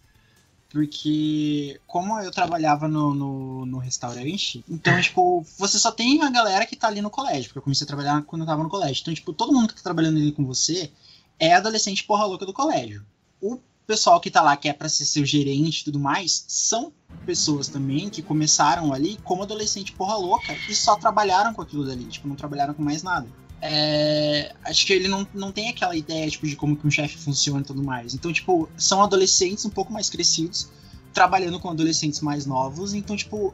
[0.69, 6.65] Porque, como eu trabalhava no, no, no restaurante, então, tipo, você só tem a galera
[6.65, 7.45] que tá ali no colégio.
[7.45, 9.01] Porque eu comecei a trabalhar quando eu tava no colégio.
[9.01, 10.91] Então, tipo, todo mundo que tá trabalhando ali com você
[11.39, 13.05] é adolescente porra louca do colégio.
[13.39, 16.91] O pessoal que tá lá, que é pra ser seu gerente e tudo mais, são
[17.23, 22.05] pessoas também que começaram ali como adolescente porra louca e só trabalharam com aquilo dali,
[22.05, 23.27] tipo, não trabalharam com mais nada.
[23.61, 27.17] É, acho que ele não, não tem aquela ideia tipo, de como que um chefe
[27.17, 28.13] funciona e tudo mais.
[28.13, 30.69] Então, tipo, são adolescentes um pouco mais crescidos,
[31.13, 33.53] trabalhando com adolescentes mais novos, então, tipo,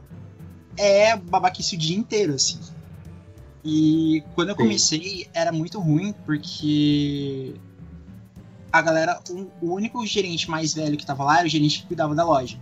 [0.76, 2.58] é babaquice o dia inteiro, assim.
[3.64, 7.54] E quando eu comecei, era muito ruim, porque
[8.72, 11.86] a galera, o, o único gerente mais velho que tava lá era o gerente que
[11.86, 12.58] cuidava da loja.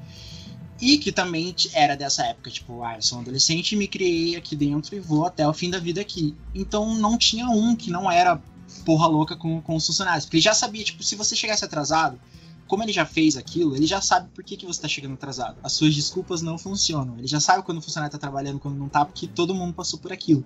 [0.80, 4.36] E que também era dessa época, tipo, ah, eu sou um adolescente e me criei
[4.36, 6.36] aqui dentro e vou até o fim da vida aqui.
[6.54, 8.40] Então não tinha um que não era
[8.84, 10.24] porra louca com, com os funcionários.
[10.24, 12.20] Porque ele já sabia, tipo, se você chegasse atrasado,
[12.68, 15.56] como ele já fez aquilo, ele já sabe por que, que você tá chegando atrasado.
[15.62, 17.18] As suas desculpas não funcionam.
[17.18, 19.98] Ele já sabe quando o funcionário tá trabalhando, quando não tá, porque todo mundo passou
[19.98, 20.44] por aquilo.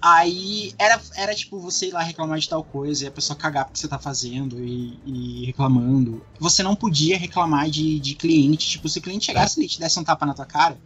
[0.00, 3.64] Aí era, era tipo você ir lá reclamar de tal coisa e a pessoa cagar
[3.64, 6.24] porque você tá fazendo e, e reclamando.
[6.38, 8.68] Você não podia reclamar de, de cliente.
[8.68, 10.78] Tipo, se o cliente chegasse e te desse um tapa na tua cara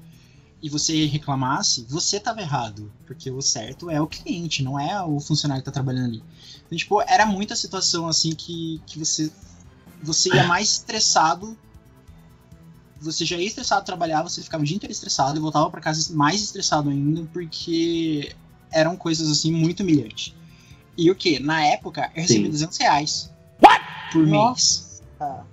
[0.63, 2.93] e você reclamasse, você tava errado.
[3.07, 6.25] Porque o certo é o cliente, não é o funcionário que tá trabalhando ali.
[6.67, 9.31] Então, tipo, era muita situação assim que, que você,
[10.03, 11.59] você ia mais estressado.
[13.01, 16.15] Você já ia estressado trabalhar, você ficava o dia inteiro estressado e voltava para casa
[16.15, 18.37] mais estressado ainda, porque
[18.71, 20.35] eram coisas assim muito humilhantes.
[20.97, 21.39] E o que?
[21.39, 22.51] Na época eu recebi Sim.
[22.51, 23.31] 200 reais
[24.13, 24.33] por mês.
[24.33, 25.45] Nossa.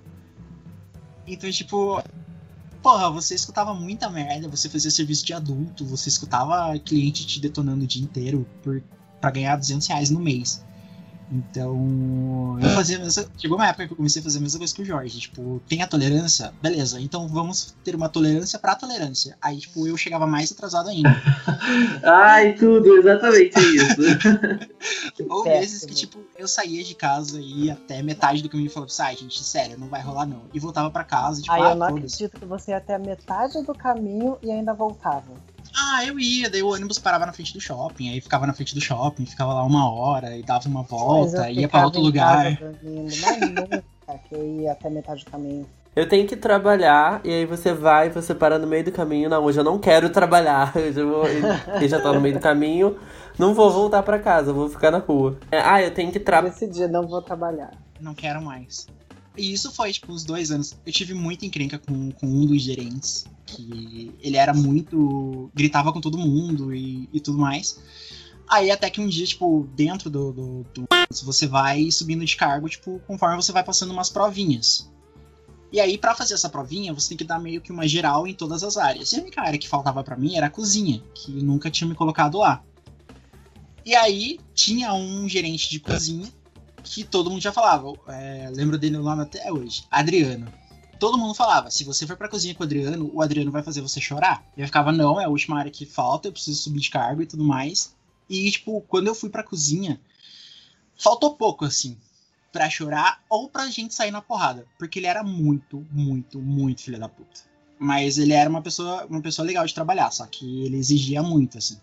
[1.26, 2.02] Então, tipo,
[2.82, 7.84] porra, você escutava muita merda, você fazia serviço de adulto, você escutava cliente te detonando
[7.84, 8.82] o dia inteiro por,
[9.20, 10.64] pra ganhar 200 reais no mês.
[11.30, 14.58] Então, eu fazia a mesma, Chegou uma época que eu comecei a fazer a mesma
[14.58, 15.20] coisa que o Jorge.
[15.20, 16.54] Tipo, tem a tolerância?
[16.62, 19.36] Beleza, então vamos ter uma tolerância pra tolerância.
[19.40, 21.10] Aí, tipo, eu chegava mais atrasado ainda.
[22.02, 24.00] Ai, tudo, exatamente isso.
[25.28, 28.70] Ou vezes que, tipo, eu saía de casa e ia até metade do caminho e
[28.70, 30.42] falava, sai, gente, sério, não vai rolar não.
[30.52, 32.98] E voltava pra casa, tipo, Aí ah, eu não acredito que você ia até a
[32.98, 35.47] metade do caminho e ainda voltava.
[35.76, 38.74] Ah, eu ia, daí o ônibus parava na frente do shopping, aí ficava na frente
[38.74, 42.56] do shopping, ficava lá uma hora e dava uma volta, ia pra ficava outro lugar.
[42.56, 43.84] casa dormindo, mas nunca
[44.28, 45.66] que eu ia até metade do caminho.
[45.94, 49.28] Eu tenho que trabalhar, e aí você vai, você para no meio do caminho.
[49.28, 50.72] Não, hoje eu não quero trabalhar.
[50.94, 52.96] Eu, vou, eu já tô no meio do caminho.
[53.36, 55.38] Não vou voltar pra casa, eu vou ficar na rua.
[55.50, 56.54] É, ah, eu tenho que trabalhar.
[56.54, 57.70] Esse dia não vou trabalhar.
[58.00, 58.86] Não quero mais.
[59.38, 60.76] E isso foi, tipo, uns dois anos.
[60.84, 65.48] Eu tive muita encrenca com, com um dos gerentes, que ele era muito.
[65.54, 67.78] gritava com todo mundo e, e tudo mais.
[68.50, 70.86] Aí até que um dia, tipo, dentro do, do, do.
[71.22, 74.90] Você vai subindo de cargo, tipo, conforme você vai passando umas provinhas.
[75.70, 78.34] E aí, pra fazer essa provinha, você tem que dar meio que uma geral em
[78.34, 79.12] todas as áreas.
[79.12, 81.94] E a única área que faltava pra mim era a cozinha, que nunca tinha me
[81.94, 82.64] colocado lá.
[83.84, 86.26] E aí, tinha um gerente de cozinha
[86.88, 87.92] que todo mundo já falava.
[88.08, 89.84] É, lembro dele o nome até hoje.
[89.90, 90.52] Adriano.
[90.98, 93.80] Todo mundo falava, se você for pra cozinha com o Adriano, o Adriano vai fazer
[93.80, 94.44] você chorar.
[94.56, 97.22] E eu ficava, não, é a última área que falta, eu preciso subir de cargo
[97.22, 97.94] e tudo mais.
[98.28, 100.00] E, tipo, quando eu fui pra cozinha,
[100.98, 101.96] faltou pouco, assim,
[102.52, 104.66] pra chorar ou pra gente sair na porrada.
[104.76, 107.42] Porque ele era muito, muito, muito filho da puta.
[107.78, 111.58] Mas ele era uma pessoa, uma pessoa legal de trabalhar, só que ele exigia muito,
[111.58, 111.78] assim.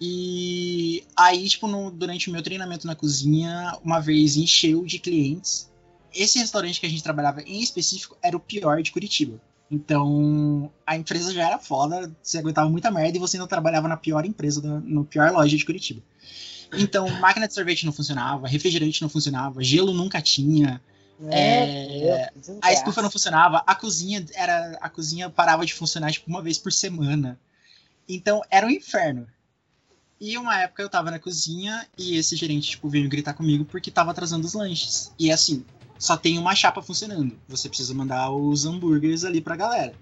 [0.00, 5.70] E aí, tipo, no- durante o meu treinamento na cozinha, uma vez encheu de clientes.
[6.14, 9.40] Esse restaurante que a gente trabalhava em específico era o pior de Curitiba.
[9.70, 13.96] Então, a empresa já era foda, você aguentava muita merda e você ainda trabalhava na
[13.96, 16.02] pior empresa, da, no pior loja de Curitiba.
[16.76, 20.80] Então, máquina de sorvete não funcionava, refrigerante não funcionava, gelo nunca tinha.
[21.30, 22.32] É,
[22.62, 26.58] a estufa não funcionava, a cozinha era a cozinha parava de funcionar tipo uma vez
[26.58, 27.38] por semana.
[28.08, 29.26] Então era um inferno.
[30.20, 33.90] E uma época eu tava na cozinha e esse gerente tipo veio gritar comigo porque
[33.90, 35.12] tava atrasando os lanches.
[35.18, 35.64] E assim,
[35.98, 37.38] só tem uma chapa funcionando.
[37.48, 39.94] Você precisa mandar os hambúrgueres ali pra galera.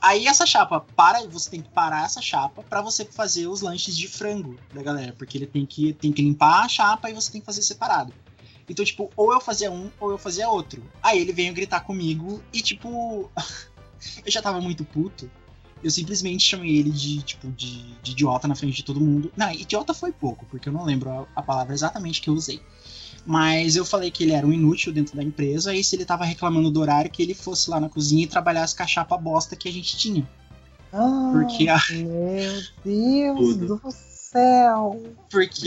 [0.00, 3.96] Aí essa chapa para, você tem que parar essa chapa pra você fazer os lanches
[3.96, 7.30] de frango da galera, porque ele tem que tem que limpar a chapa e você
[7.30, 8.12] tem que fazer separado.
[8.68, 10.82] Então, tipo, ou eu fazia um ou eu fazia outro.
[11.02, 13.30] Aí ele veio gritar comigo e, tipo,
[14.24, 15.30] eu já tava muito puto.
[15.82, 19.30] Eu simplesmente chamei ele de, tipo, de, de idiota na frente de todo mundo.
[19.36, 22.60] Não, idiota foi pouco, porque eu não lembro a, a palavra exatamente que eu usei.
[23.24, 26.24] Mas eu falei que ele era um inútil dentro da empresa e se ele tava
[26.24, 29.56] reclamando do horário, que ele fosse lá na cozinha e trabalhasse com a chapa bosta
[29.56, 30.28] que a gente tinha.
[30.92, 33.80] Ah, Porque a- Meu Deus Tudo.
[33.82, 35.02] do céu.
[35.30, 35.66] Porque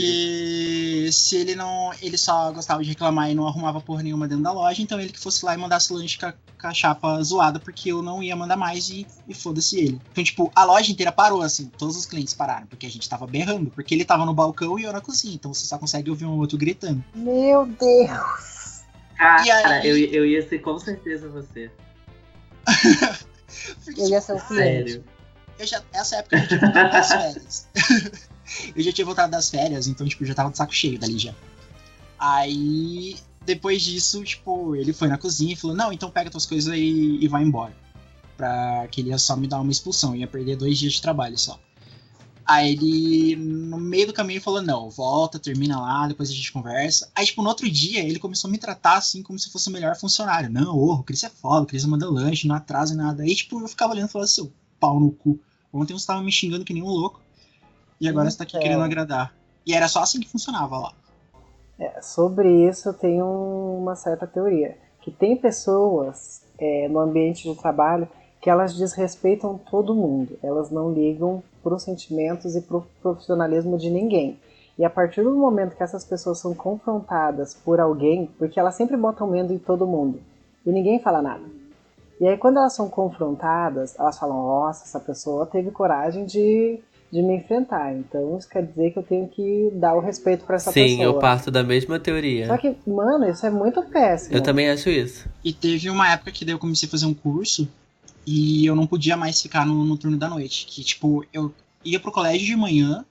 [1.12, 1.92] se ele não.
[2.00, 5.12] Ele só gostava de reclamar e não arrumava porra nenhuma dentro da loja, então ele
[5.12, 8.22] que fosse lá e mandasse lanche com a, com a chapa zoada, porque eu não
[8.22, 10.00] ia mandar mais e, e foda-se ele.
[10.12, 13.26] Então, tipo, a loja inteira parou, assim, todos os clientes pararam, porque a gente tava
[13.26, 16.24] berrando, porque ele tava no balcão e eu na cozinha, então você só consegue ouvir
[16.26, 17.02] um outro gritando.
[17.14, 18.82] Meu Deus.
[19.16, 21.70] Cara, aí- eu, eu ia ser com certeza você.
[23.98, 24.38] Eu ia ser o.
[24.38, 25.04] Sério.
[25.58, 27.66] Eu já, essa época eu já das férias.
[28.74, 31.34] eu já tinha voltado das férias, então, tipo, já tava de saco cheio dali já.
[32.18, 36.74] Aí, depois disso, tipo, ele foi na cozinha e falou: Não, então pega tuas coisas
[36.74, 37.74] e, e vai embora.
[38.36, 41.38] Pra que ele ia só me dar uma expulsão, ia perder dois dias de trabalho
[41.38, 41.58] só.
[42.46, 47.10] Aí ele, no meio do caminho, falou: Não, volta, termina lá, depois a gente conversa.
[47.14, 49.72] Aí, tipo, no outro dia, ele começou a me tratar assim, como se fosse o
[49.72, 50.50] melhor funcionário.
[50.50, 53.22] Não, ô, o Cris é foda, o Cris manda lanche, não atrasa nada.
[53.22, 55.38] Aí, tipo, eu ficava olhando e falava: Seu pau no cu.
[55.72, 57.22] Ontem você tava me xingando que nem um louco.
[58.00, 58.62] E agora você tá aqui Então.
[58.62, 59.32] querendo agradar.
[59.66, 60.92] E era só assim que funcionava lá.
[61.78, 63.26] É, sobre isso eu tenho
[63.78, 64.76] uma certa teoria.
[65.02, 68.08] Que tem pessoas é, no ambiente de trabalho
[68.40, 70.38] que elas desrespeitam todo mundo.
[70.42, 74.38] Elas não ligam para os sentimentos e para o profissionalismo de ninguém.
[74.78, 78.96] E a partir do momento que essas pessoas são confrontadas por alguém, porque elas sempre
[78.96, 80.20] botam medo em todo mundo
[80.64, 81.44] e ninguém fala nada.
[82.18, 86.80] E aí quando elas são confrontadas, elas falam: Nossa, essa pessoa teve coragem de,
[87.12, 87.94] de me enfrentar.
[87.94, 91.04] Então isso quer dizer que eu tenho que dar o respeito para essa Sim, pessoa.
[91.04, 92.46] eu parto da mesma teoria.
[92.46, 94.34] Só que, mano, isso é muito péssimo.
[94.34, 95.28] Eu também acho isso.
[95.44, 97.68] E teve uma época que daí eu comecei a fazer um curso
[98.26, 100.66] e eu não podia mais ficar no, no turno da noite.
[100.66, 101.52] Que, tipo, eu
[101.84, 103.04] ia pro colégio de manhã,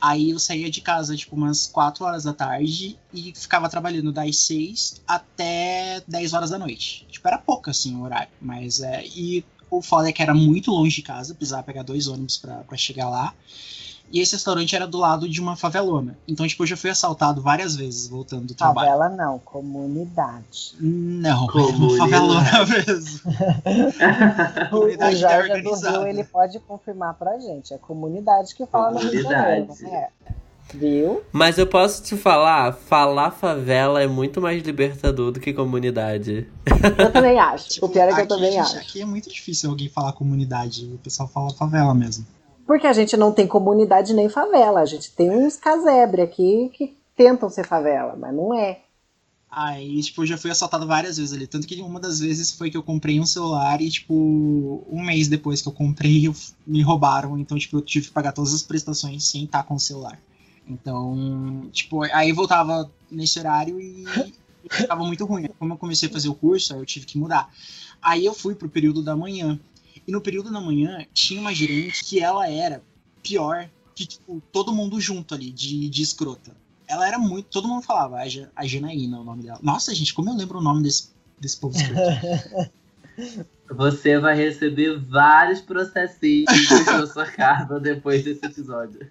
[0.00, 4.36] Aí eu saía de casa, tipo, umas 4 horas da tarde e ficava trabalhando das
[4.36, 7.06] 6 até 10 horas da noite.
[7.10, 8.28] Tipo, era pouco, assim, o horário.
[8.38, 9.02] Mas é.
[9.06, 12.56] E o foda é que era muito longe de casa, precisava pegar dois ônibus pra,
[12.58, 13.34] pra chegar lá.
[14.12, 16.16] E esse restaurante era do lado de uma favelona.
[16.28, 18.90] Então, tipo, eu já fui assaltado várias vezes voltando do trabalho.
[18.90, 20.76] Favela não, comunidade.
[20.78, 21.96] Não, Comunidade.
[21.98, 23.20] favelona mesmo.
[24.66, 25.74] O Comunidade Jorge é do.
[25.74, 27.72] Rio, ele pode confirmar pra gente.
[27.72, 29.66] É comunidade que fala no Rio de Janeiro.
[29.68, 30.14] Comunidade.
[30.74, 31.22] Viu?
[31.32, 36.48] Mas eu posso te falar, falar favela é muito mais libertador do que comunidade.
[36.98, 37.84] Eu também acho.
[37.84, 38.76] o pior é que eu Aqui, também gente, acho.
[38.78, 40.86] Aqui é muito difícil alguém falar comunidade.
[40.92, 42.26] O pessoal fala favela mesmo.
[42.66, 44.80] Porque a gente não tem comunidade nem favela.
[44.80, 48.80] A gente tem uns casebre aqui que tentam ser favela, mas não é.
[49.56, 51.46] Aí, tipo, eu já fui assaltado várias vezes ali.
[51.46, 55.28] Tanto que uma das vezes foi que eu comprei um celular e, tipo, um mês
[55.28, 56.34] depois que eu comprei, eu-
[56.66, 57.38] me roubaram.
[57.38, 60.18] Então, tipo, eu tive que pagar todas as prestações sem estar com o celular.
[60.66, 64.04] Então, tipo, aí voltava nesse horário e
[64.70, 65.48] ficava muito ruim.
[65.58, 67.52] Como eu comecei a fazer o curso, aí eu tive que mudar.
[68.00, 69.58] Aí eu fui pro período da manhã.
[70.06, 72.82] E no período da manhã tinha uma gerente que ela era
[73.22, 76.54] pior que, tipo, todo mundo junto ali, de, de escrota.
[76.86, 77.46] Ela era muito.
[77.46, 78.24] Todo mundo falava, a,
[78.56, 79.58] a Janaína, o nome dela.
[79.62, 81.10] Nossa, gente, como eu lembro o nome desse,
[81.40, 82.70] desse povo escroto.
[83.70, 89.10] Você vai receber vários processinhos na sua casa depois desse episódio.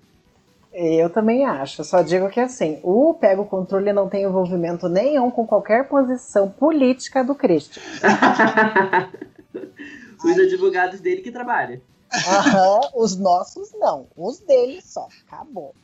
[0.73, 1.83] Eu também acho.
[1.83, 6.49] Só digo que assim, o Pega o Controle não tem envolvimento nenhum com qualquer posição
[6.49, 7.83] política do Christian.
[10.23, 11.81] Os advogados dele que trabalham.
[12.27, 14.07] Aham, os nossos não.
[14.15, 15.07] Os dele só.
[15.27, 15.75] Acabou.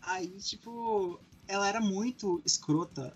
[0.00, 3.12] Aí, tipo, ela era muito escrota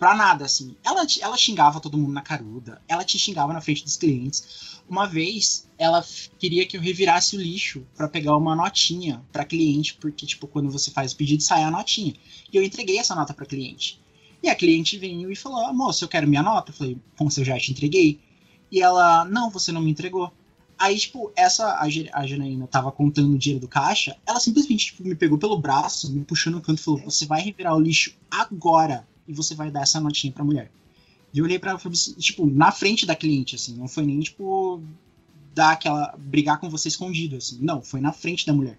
[0.00, 0.74] pra nada, assim.
[0.82, 4.80] Ela, ela xingava todo mundo na caruda, ela te xingava na frente dos clientes.
[4.88, 6.02] Uma vez, ela
[6.38, 10.70] queria que eu revirasse o lixo pra pegar uma notinha pra cliente, porque, tipo, quando
[10.70, 12.14] você faz o pedido, sai a notinha.
[12.50, 14.00] E eu entreguei essa nota pra cliente.
[14.42, 16.70] E a cliente veio e falou: ah, moço, eu quero minha nota.
[16.70, 18.18] Eu falei: como se eu já te entreguei?
[18.72, 20.32] E ela: não, você não me entregou.
[20.78, 25.06] Aí, tipo, essa, a, a Janaína tava contando o dinheiro do caixa, ela simplesmente, tipo,
[25.06, 28.14] me pegou pelo braço, me puxou no canto e falou, você vai revirar o lixo
[28.30, 30.70] agora e você vai dar essa notinha pra mulher.
[31.32, 33.86] E eu olhei pra ela e falei assim, tipo, na frente da cliente, assim, não
[33.86, 34.82] foi nem, tipo,
[35.54, 38.78] dar aquela, brigar com você escondido, assim, não, foi na frente da mulher.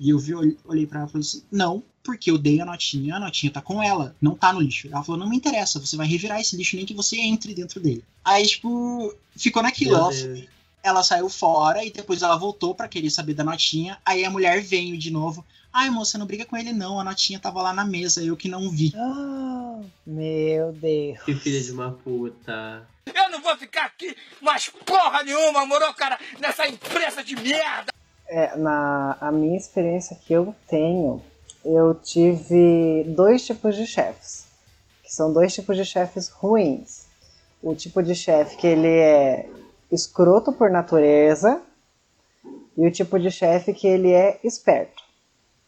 [0.00, 3.16] E eu vi, olhei- pra ela e falei assim, não, porque eu dei a notinha,
[3.16, 4.88] a notinha tá com ela, não tá no lixo.
[4.88, 7.80] Ela falou, não me interessa, você vai revirar esse lixo, nem que você entre dentro
[7.80, 8.02] dele.
[8.24, 10.10] Aí, tipo, ficou naquilo, ela.
[10.84, 13.98] Ela saiu fora e depois ela voltou pra querer saber da notinha.
[14.04, 15.42] Aí a mulher veio de novo.
[15.72, 18.48] Ai, moça, não briga com ele não, a notinha tava lá na mesa, eu que
[18.48, 18.92] não vi.
[18.94, 21.22] Ah, meu Deus.
[21.24, 22.86] Que filha de uma puta.
[23.12, 27.92] Eu não vou ficar aqui mais porra nenhuma, moro, cara, nessa empresa de merda.
[28.28, 31.22] É, na a minha experiência que eu tenho,
[31.64, 34.46] eu tive dois tipos de chefes.
[35.02, 37.06] Que são dois tipos de chefes ruins.
[37.62, 39.48] O tipo de chefe que ele é
[39.94, 41.60] escroto por natureza
[42.76, 45.02] e o tipo de chefe que ele é esperto.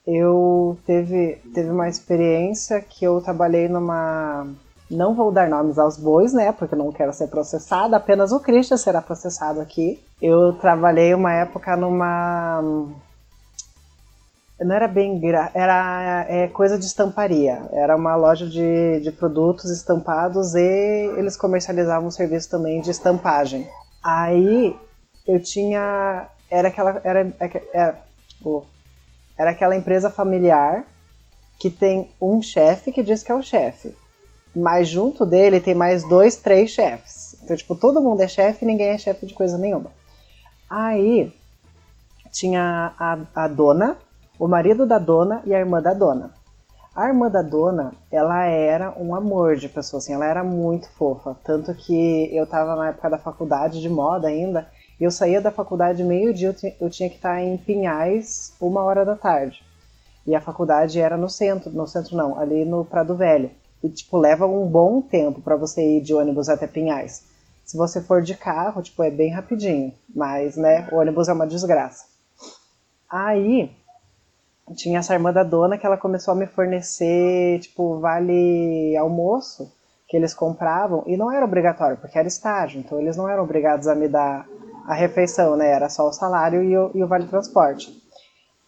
[0.06, 4.46] Eu teve, teve uma experiência que eu trabalhei numa.
[4.88, 6.52] Não vou dar nomes aos bois, né?
[6.52, 10.00] Porque eu não quero ser processada, apenas o Christian será processado aqui.
[10.22, 12.62] Eu trabalhei uma época numa.
[14.60, 15.18] Não era bem.
[15.18, 17.68] gra- Era é, coisa de estamparia.
[17.72, 20.60] Era uma loja de, de produtos estampados e
[21.16, 23.68] eles comercializavam serviço também de estampagem.
[24.06, 24.78] Aí
[25.26, 26.28] eu tinha.
[26.48, 27.00] Era aquela.
[27.02, 27.34] Era,
[27.74, 27.98] era,
[28.44, 28.62] oh,
[29.36, 30.84] era aquela empresa familiar
[31.58, 33.96] que tem um chefe que diz que é o chefe.
[34.54, 37.36] Mas junto dele tem mais dois, três chefes.
[37.42, 39.90] Então, tipo, todo mundo é chefe e ninguém é chefe de coisa nenhuma.
[40.70, 41.34] Aí
[42.30, 43.98] tinha a, a dona,
[44.38, 46.32] o marido da dona e a irmã da dona.
[46.96, 51.36] A irmã da dona, ela era um amor de pessoa, assim, ela era muito fofa.
[51.44, 54.66] Tanto que eu tava na época da faculdade de moda ainda,
[54.98, 58.82] e eu saía da faculdade meio-dia, eu, ti- eu tinha que estar em Pinhais uma
[58.82, 59.62] hora da tarde.
[60.26, 63.50] E a faculdade era no centro, no centro não, ali no Prado Velho.
[63.82, 67.24] E, tipo, leva um bom tempo para você ir de ônibus até Pinhais.
[67.62, 69.92] Se você for de carro, tipo, é bem rapidinho.
[70.14, 72.06] Mas, né, o ônibus é uma desgraça.
[73.08, 73.70] Aí,
[74.74, 79.72] tinha essa irmã da dona que ela começou a me fornecer, tipo, vale almoço
[80.08, 81.02] que eles compravam.
[81.06, 82.80] E não era obrigatório, porque era estágio.
[82.80, 84.46] Então, eles não eram obrigados a me dar
[84.86, 85.70] a refeição, né?
[85.70, 87.92] Era só o salário e o, e o vale transporte.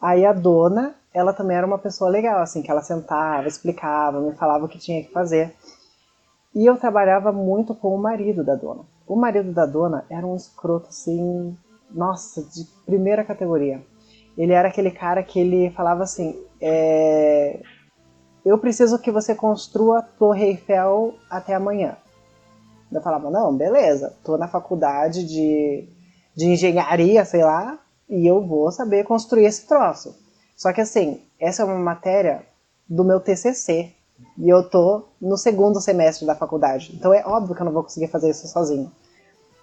[0.00, 4.34] Aí a dona, ela também era uma pessoa legal, assim, que ela sentava, explicava, me
[4.34, 5.54] falava o que tinha que fazer.
[6.54, 8.82] E eu trabalhava muito com o marido da dona.
[9.06, 11.56] O marido da dona era um escroto, assim,
[11.90, 13.82] nossa, de primeira categoria.
[14.38, 17.60] Ele era aquele cara que ele falava assim: é,
[18.44, 21.96] Eu preciso que você construa a Torre Eiffel até amanhã.
[22.92, 25.88] Eu falava: Não, beleza, tô na faculdade de,
[26.36, 27.78] de engenharia, sei lá,
[28.08, 30.16] e eu vou saber construir esse troço.
[30.56, 32.46] Só que assim, essa é uma matéria
[32.88, 33.92] do meu TCC.
[34.36, 36.92] E eu tô no segundo semestre da faculdade.
[36.94, 38.90] Então é óbvio que eu não vou conseguir fazer isso sozinho.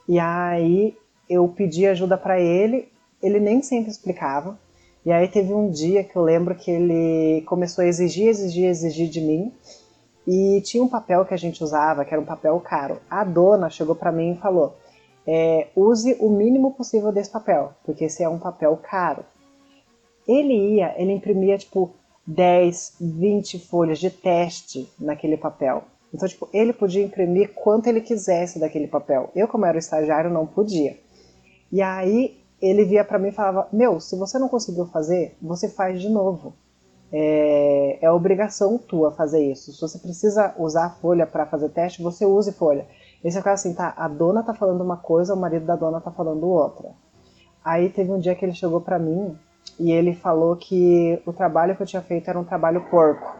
[0.08, 0.96] E aí
[1.30, 2.90] eu pedi ajuda para ele,
[3.22, 4.58] ele nem sempre explicava.
[5.06, 9.08] E aí teve um dia que eu lembro que ele começou a exigir, exigir, exigir
[9.08, 9.54] de mim.
[10.28, 13.00] E tinha um papel que a gente usava, que era um papel caro.
[13.08, 14.76] A dona chegou para mim e falou:
[15.28, 19.24] é, use o mínimo possível desse papel, porque esse é um papel caro.
[20.28, 21.92] Ele ia, ele imprimia tipo
[22.26, 25.84] 10, 20 folhas de teste naquele papel.
[26.12, 29.30] Então, tipo, ele podia imprimir quanto ele quisesse daquele papel.
[29.36, 30.98] Eu, como era o estagiário, não podia.
[31.72, 35.70] E aí ele via para mim e falava: Meu, se você não conseguiu fazer, você
[35.70, 36.54] faz de novo.
[37.12, 39.72] É, é obrigação tua fazer isso.
[39.72, 42.88] Se você precisa usar folha para fazer teste, você use folha.
[43.24, 46.02] E você ficava assim: tá, a dona tá falando uma coisa, o marido da dona
[46.02, 46.92] tá falando outra.
[47.64, 49.38] Aí teve um dia que ele chegou para mim
[49.80, 53.36] e ele falou que o trabalho que eu tinha feito era um trabalho porco.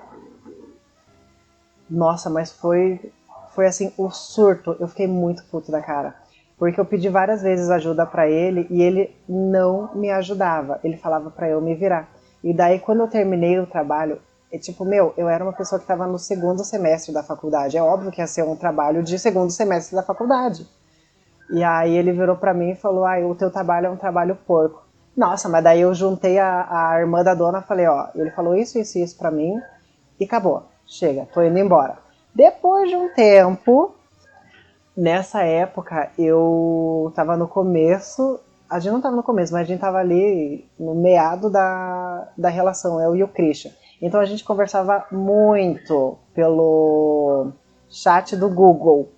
[1.90, 3.12] Nossa, mas foi
[3.52, 4.76] foi assim o surto.
[4.80, 6.16] Eu fiquei muito puto da cara,
[6.58, 10.80] porque eu pedi várias vezes ajuda para ele e ele não me ajudava.
[10.84, 12.10] Ele falava para eu me virar.
[12.44, 14.20] E daí quando eu terminei o trabalho,
[14.52, 17.78] é tipo, meu, eu era uma pessoa que estava no segundo semestre da faculdade.
[17.78, 20.66] É óbvio que ia ser um trabalho de segundo semestre da faculdade.
[21.50, 24.38] E aí ele virou para mim e falou: "Ah, o teu trabalho é um trabalho
[24.48, 24.86] porco".
[25.16, 28.78] Nossa, mas daí eu juntei a, a irmã da dona, falei, ó, ele falou isso,
[28.78, 29.62] isso, isso pra mim
[30.20, 30.64] e acabou.
[30.86, 31.98] Chega, tô indo embora.
[32.34, 33.96] Depois de um tempo,
[34.96, 38.40] nessa época eu tava no começo,
[38.70, 42.50] a gente não tava no começo, mas a gente tava ali no meado da, da
[42.50, 43.72] relação, eu e o Christian.
[44.02, 47.52] Então a gente conversava muito pelo
[47.90, 49.10] chat do Google.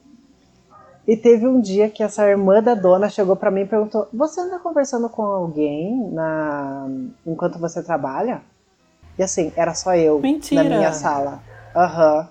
[1.08, 4.42] E teve um dia que essa irmã da dona chegou para mim e perguntou: Você
[4.42, 6.86] anda conversando com alguém na...
[7.26, 8.42] enquanto você trabalha?
[9.18, 10.64] E assim, era só eu Mentira.
[10.64, 11.42] na minha sala.
[11.76, 12.20] Aham.
[12.20, 12.28] Uhum.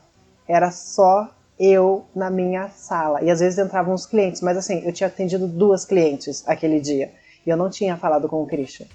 [0.48, 1.28] Era só
[1.58, 3.22] eu na minha sala.
[3.22, 7.12] E às vezes entravam uns clientes, mas assim, eu tinha atendido duas clientes aquele dia.
[7.46, 8.86] E eu não tinha falado com o Christian.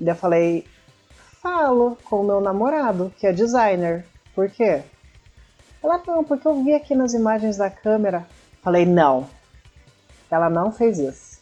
[0.00, 0.64] E eu falei:
[1.42, 4.04] Falo com o meu namorado, que é designer.
[4.34, 4.82] Por quê?
[5.82, 8.26] Ela, não, porque eu vi aqui nas imagens da câmera
[8.62, 9.26] Falei, não.
[10.30, 11.40] Ela não fez isso.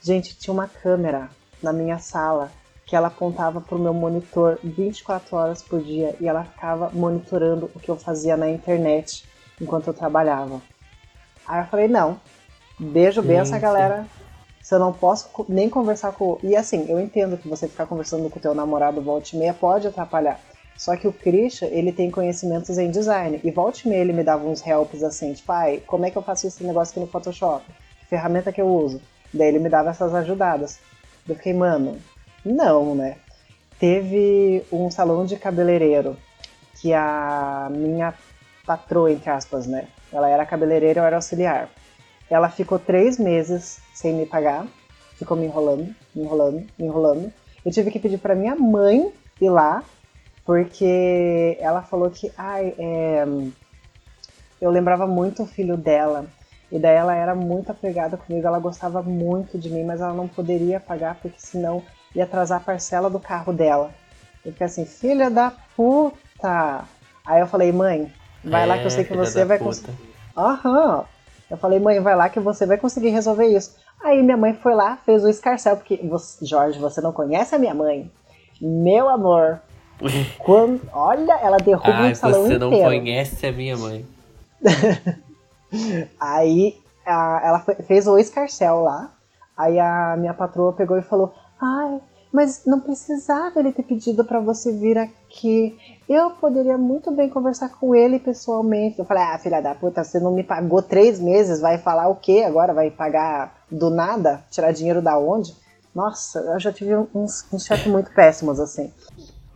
[0.00, 1.28] Gente, tinha uma câmera
[1.60, 2.52] na minha sala
[2.84, 7.68] que ela apontava para o meu monitor 24 horas por dia e ela ficava monitorando
[7.74, 9.28] o que eu fazia na internet
[9.60, 10.60] enquanto eu trabalhava.
[11.46, 12.20] Aí eu falei, não,
[12.78, 14.06] beijo bem essa galera.
[14.62, 16.38] Se eu não posso nem conversar com.
[16.42, 19.54] E assim, eu entendo que você ficar conversando com o teu namorado volta e meia
[19.54, 20.40] pode atrapalhar.
[20.76, 23.40] Só que o Christian, ele tem conhecimentos em design.
[23.44, 26.18] E volta e meia ele me dava uns helps assim, tipo, pai, como é que
[26.18, 27.64] eu faço esse negócio aqui no Photoshop?
[28.00, 29.00] Que ferramenta que eu uso?
[29.32, 30.78] Daí ele me dava essas ajudadas.
[31.28, 31.98] Eu fiquei, mano,
[32.44, 33.16] não, né?
[33.78, 36.16] Teve um salão de cabeleireiro
[36.80, 38.12] que a minha
[38.66, 39.86] patroa, entre aspas, né?
[40.12, 41.68] Ela era cabeleireira, eu era auxiliar.
[42.28, 44.66] Ela ficou três meses sem me pagar,
[45.16, 47.32] ficou me enrolando, me enrolando, me enrolando.
[47.64, 49.82] Eu tive que pedir para minha mãe ir lá
[50.44, 53.26] porque ela falou que ai, é,
[54.60, 56.26] eu lembrava muito o filho dela.
[56.70, 60.26] E daí ela era muito apegada comigo, ela gostava muito de mim, mas ela não
[60.26, 61.82] poderia pagar porque senão
[62.14, 63.92] ia atrasar a parcela do carro dela.
[64.44, 66.84] Eu fiquei assim, filha da puta!
[67.24, 68.12] Aí eu falei, mãe,
[68.44, 69.92] vai é, lá que eu sei que você vai conseguir.
[70.36, 71.04] Aham!
[71.50, 73.76] Eu falei, mãe, vai lá que você vai conseguir resolver isso.
[74.02, 76.00] Aí minha mãe foi lá, fez o escarcel, porque,
[76.42, 78.10] Jorge, você não conhece a minha mãe?
[78.60, 79.60] Meu amor,
[80.38, 82.70] quando, olha, ela derruba Ai, um salão você inteiro.
[82.70, 84.04] não conhece a minha mãe.
[86.20, 89.12] aí a, ela fez o escarcel lá.
[89.56, 92.00] Aí a minha patroa pegou e falou: Ai,
[92.36, 95.74] mas não precisava ele ter pedido para você vir aqui.
[96.06, 98.98] Eu poderia muito bem conversar com ele pessoalmente.
[98.98, 102.16] Eu falei: Ah, filha da puta, você não me pagou três meses, vai falar o
[102.16, 102.74] quê agora?
[102.74, 104.44] Vai pagar do nada?
[104.50, 105.56] Tirar dinheiro da onde?
[105.94, 108.92] Nossa, eu já tive uns, uns chefes muito péssimos assim.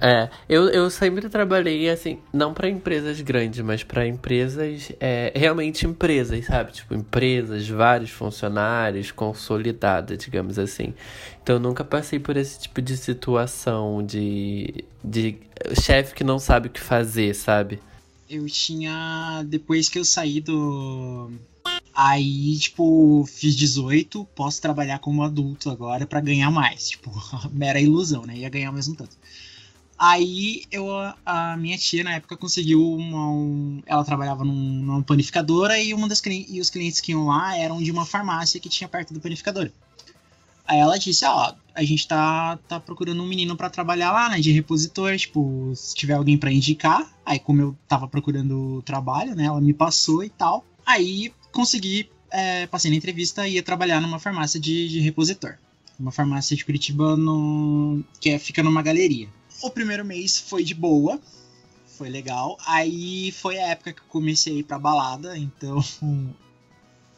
[0.01, 5.87] É, eu, eu sempre trabalhei assim, não para empresas grandes, mas para empresas, é, realmente
[5.87, 6.73] empresas, sabe?
[6.73, 10.95] Tipo, empresas, vários funcionários, consolidadas, digamos assim.
[11.43, 15.37] Então eu nunca passei por esse tipo de situação de, de
[15.79, 17.79] chefe que não sabe o que fazer, sabe?
[18.29, 19.45] Eu tinha.
[19.47, 21.31] Depois que eu saí do.
[21.93, 26.91] Aí, tipo, fiz 18, posso trabalhar como adulto agora pra ganhar mais.
[26.91, 27.13] Tipo,
[27.53, 28.37] mera ilusão, né?
[28.37, 29.17] Ia ganhar ao mesmo tanto.
[30.03, 30.87] Aí eu,
[31.27, 33.33] a minha tia na época conseguiu uma.
[33.33, 37.55] Um, ela trabalhava num, numa panificadora e uma das e os clientes que iam lá
[37.55, 39.71] eram de uma farmácia que tinha perto da panificadora.
[40.67, 44.41] Aí ela disse, ó, a gente tá, tá procurando um menino para trabalhar lá, né,
[44.41, 47.07] de repositor, tipo, se tiver alguém para indicar.
[47.27, 50.65] Aí como eu tava procurando trabalho, né, ela me passou e tal.
[50.87, 55.59] Aí consegui, é, passei na entrevista e ia trabalhar numa farmácia de, de repositor.
[55.99, 59.29] Uma farmácia de Curitiba no, que é, fica numa galeria.
[59.63, 61.21] O primeiro mês foi de boa,
[61.87, 62.57] foi legal.
[62.67, 65.85] Aí foi a época que eu comecei a ir pra balada, então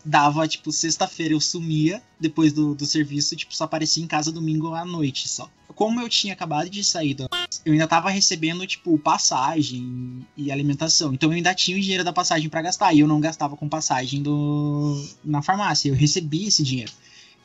[0.04, 4.74] dava, tipo, sexta-feira eu sumia depois do, do serviço, tipo, só aparecia em casa domingo
[4.74, 5.48] à noite só.
[5.74, 7.16] Como eu tinha acabado de sair.
[7.64, 11.14] Eu ainda tava recebendo, tipo, passagem e alimentação.
[11.14, 12.92] Então eu ainda tinha o dinheiro da passagem para gastar.
[12.92, 15.02] E eu não gastava com passagem do...
[15.24, 15.88] na farmácia.
[15.88, 16.92] Eu recebi esse dinheiro.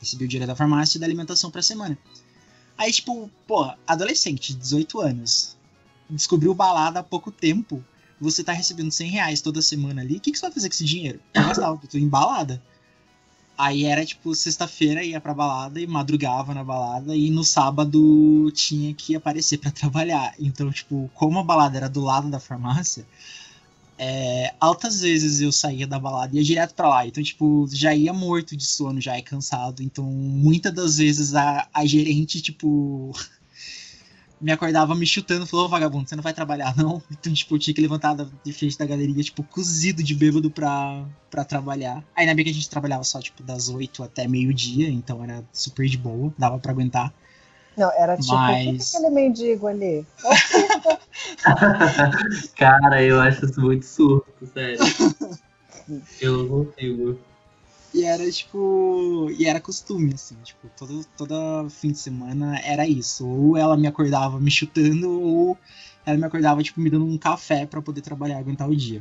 [0.00, 1.96] Recebi o dinheiro da farmácia e da alimentação pra semana.
[2.78, 5.56] Aí, tipo, porra, adolescente, 18 anos,
[6.08, 7.84] descobriu balada há pouco tempo,
[8.20, 10.74] você tá recebendo 100 reais toda semana ali, o que, que você vai fazer com
[10.74, 11.20] esse dinheiro?
[11.34, 12.62] Eu gastava, eu tô em balada.
[13.56, 18.94] Aí era tipo, sexta-feira ia pra balada e madrugava na balada, e no sábado tinha
[18.94, 20.32] que aparecer para trabalhar.
[20.38, 23.04] Então, tipo, como a balada era do lado da farmácia,
[23.98, 27.06] é, altas vezes eu saía da balada e ia direto pra lá.
[27.06, 29.82] Então, tipo, já ia morto de sono, já ia cansado.
[29.82, 33.12] Então, muitas das vezes a, a gerente, tipo,
[34.40, 37.02] me acordava me chutando, falou, ô vagabundo, você não vai trabalhar, não?
[37.10, 41.04] Então, tipo, eu tinha que levantar de frente da galeria, tipo, cozido de bêbado pra,
[41.28, 42.04] pra trabalhar.
[42.14, 45.88] Aí na que a gente trabalhava só, tipo, das 8 até meio-dia, então era super
[45.88, 47.12] de boa, dava pra aguentar.
[47.78, 48.94] Não, era tipo, Mas...
[48.94, 50.04] aquele mendigo ali?
[52.56, 54.78] Cara, eu acho isso muito surto, sério.
[56.20, 57.18] eu não consigo.
[57.94, 59.30] E era tipo.
[59.38, 63.26] E era costume, assim, tipo, todo, todo fim de semana era isso.
[63.26, 65.56] Ou ela me acordava me chutando, ou
[66.04, 69.00] ela me acordava, tipo, me dando um café para poder trabalhar, aguentar o dia.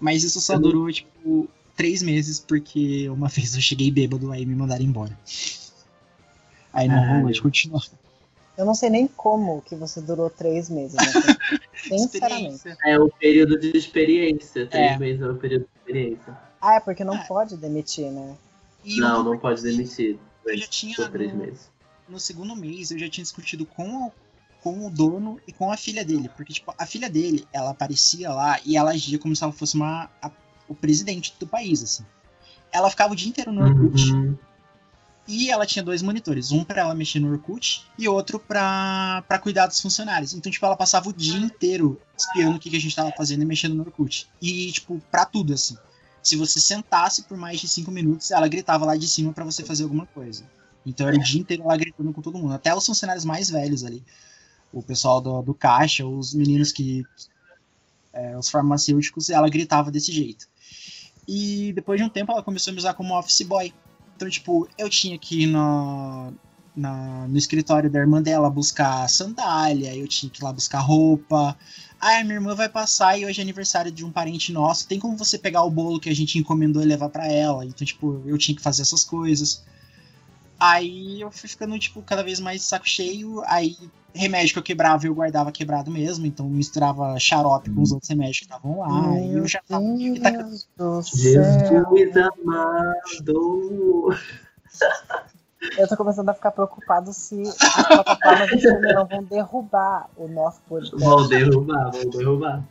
[0.00, 4.56] Mas isso só durou, tipo, três meses, porque uma vez eu cheguei bêbado, aí me
[4.56, 5.16] mandaram embora.
[6.72, 7.82] Aí não rolou de continuar.
[8.56, 10.94] Eu não sei nem como que você durou três meses.
[10.94, 11.02] Né?
[11.88, 12.62] Sinceramente.
[12.84, 14.66] É o período de experiência.
[14.66, 14.98] Três É.
[14.98, 16.36] meses é o período de experiência.
[16.60, 18.36] Ah, é porque não pode demitir, né?
[18.84, 20.18] E não, não pode demitir.
[20.44, 21.70] Eu já tinha três no- meses.
[22.08, 24.12] no segundo mês eu já tinha discutido com o,
[24.62, 26.28] com o dono e com a filha dele.
[26.36, 29.74] Porque, tipo, a filha dele, ela aparecia lá e ela agia como se ela fosse
[29.76, 30.30] uma, a-
[30.68, 32.04] o presidente do país, assim.
[32.70, 34.36] Ela ficava o dia inteiro no Orkut Uhum.
[35.26, 36.50] E ela tinha dois monitores.
[36.50, 40.34] Um pra ela mexer no Orkut e outro pra cuidar dos funcionários.
[40.34, 43.42] Então, tipo, ela passava o dia inteiro espiando o que, que a gente tava fazendo
[43.42, 44.28] e mexendo no Orkut.
[44.40, 45.76] E, tipo, pra tudo, assim.
[46.22, 49.64] Se você sentasse por mais de cinco minutos, ela gritava lá de cima pra você
[49.64, 50.44] fazer alguma coisa.
[50.84, 52.54] Então era o dia inteiro lá gritando com todo mundo.
[52.54, 54.02] Até os funcionários mais velhos ali.
[54.72, 57.04] O pessoal do, do caixa, os meninos que.
[58.12, 60.46] é, os farmacêuticos, ela gritava desse jeito.
[61.26, 63.72] E depois de um tempo ela começou a me usar como office boy.
[64.22, 66.32] Então, tipo, eu tinha que ir no,
[66.74, 71.58] na- no escritório da irmã dela buscar sandália, eu tinha que ir lá buscar roupa.
[71.98, 74.86] Ah, minha irmã vai passar e hoje é aniversário de um parente nosso.
[74.86, 77.64] Tem como você pegar o bolo que a gente encomendou e levar pra ela?
[77.66, 79.64] Então, tipo, eu tinha que fazer essas coisas.
[80.64, 83.42] Aí eu fui ficando, tipo, cada vez mais saco cheio.
[83.46, 83.76] Aí,
[84.14, 86.24] remédio que eu quebrava, eu guardava quebrado mesmo.
[86.24, 89.18] Então, misturava xarope com os outros remédios que estavam lá.
[89.18, 89.82] e eu já tava.
[90.22, 91.42] tá- Deus do céu.
[91.42, 94.16] Jesus amado.
[95.78, 97.56] Eu tô começando a ficar preocupado se as
[97.86, 101.04] plataformas de não vão derrubar o nosso podcast.
[101.04, 102.62] Vão derrubar, vão derrubar.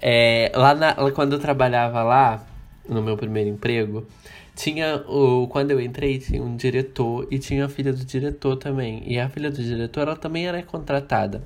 [0.00, 2.42] É, lá, na- lá quando eu trabalhava lá,
[2.88, 4.06] no meu primeiro emprego,
[4.54, 5.48] tinha o.
[5.48, 9.02] Quando eu entrei, tinha um diretor e tinha a filha do diretor também.
[9.06, 11.42] E a filha do diretor, ela também era contratada.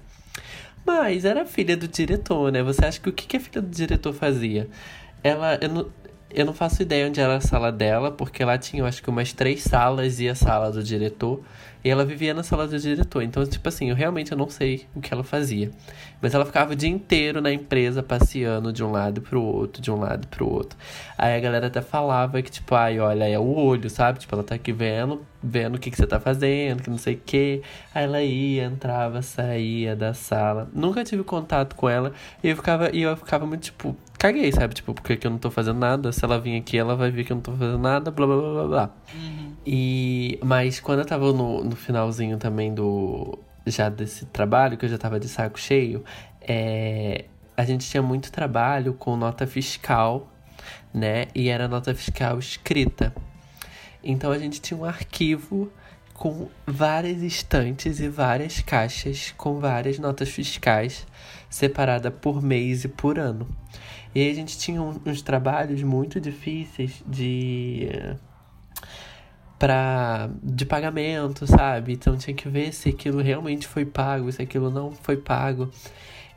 [0.84, 2.62] Mas era filha do diretor, né?
[2.62, 4.68] Você acha que o que, que a filha do diretor fazia?
[5.22, 5.58] Ela.
[5.60, 5.86] Eu não,
[6.30, 9.08] eu não faço ideia onde era a sala dela, porque lá tinha, eu acho que
[9.08, 11.42] umas três salas e a sala do diretor.
[11.84, 13.22] E ela vivia na sala do diretor.
[13.22, 15.70] Então, tipo assim, eu realmente eu não sei o que ela fazia.
[16.20, 19.90] Mas ela ficava o dia inteiro na empresa passeando de um lado pro outro, de
[19.90, 20.76] um lado pro outro.
[21.16, 24.18] Aí a galera até falava que, tipo, ai, olha, é o olho, sabe?
[24.18, 27.14] Tipo, ela tá aqui vendo, vendo o que, que você tá fazendo, que não sei
[27.14, 27.62] o quê.
[27.94, 30.68] Aí ela ia, entrava, saía da sala.
[30.74, 32.12] Nunca tive contato com ela.
[32.42, 34.74] E eu ficava, e eu ficava muito, tipo, caguei, sabe?
[34.74, 36.10] Tipo, porque que eu não tô fazendo nada.
[36.12, 38.36] Se ela vir aqui, ela vai ver que eu não tô fazendo nada, blá blá
[38.36, 38.90] blá blá blá.
[39.66, 43.38] E, mas quando eu tava no, no finalzinho também do.
[43.66, 46.02] Já desse trabalho, que eu já tava de saco cheio,
[46.40, 50.26] é, a gente tinha muito trabalho com nota fiscal
[50.92, 51.26] né?
[51.34, 53.14] E era nota fiscal escrita.
[54.02, 55.70] Então a gente tinha um arquivo
[56.14, 61.06] com várias estantes e várias caixas com várias notas fiscais
[61.48, 63.48] separada por mês e por ano.
[64.14, 67.88] E a gente tinha uns trabalhos muito difíceis de
[69.58, 71.92] para de pagamento, sabe?
[71.94, 75.70] Então tinha que ver se aquilo realmente foi pago, se aquilo não foi pago.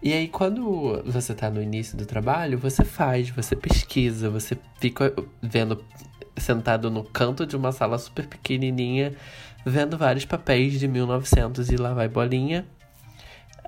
[0.01, 5.13] E aí quando você tá no início do trabalho, você faz, você pesquisa, você fica
[5.41, 5.83] vendo
[6.37, 9.13] sentado no canto de uma sala super pequenininha,
[9.65, 12.65] vendo vários papéis de 1900 e lá vai bolinha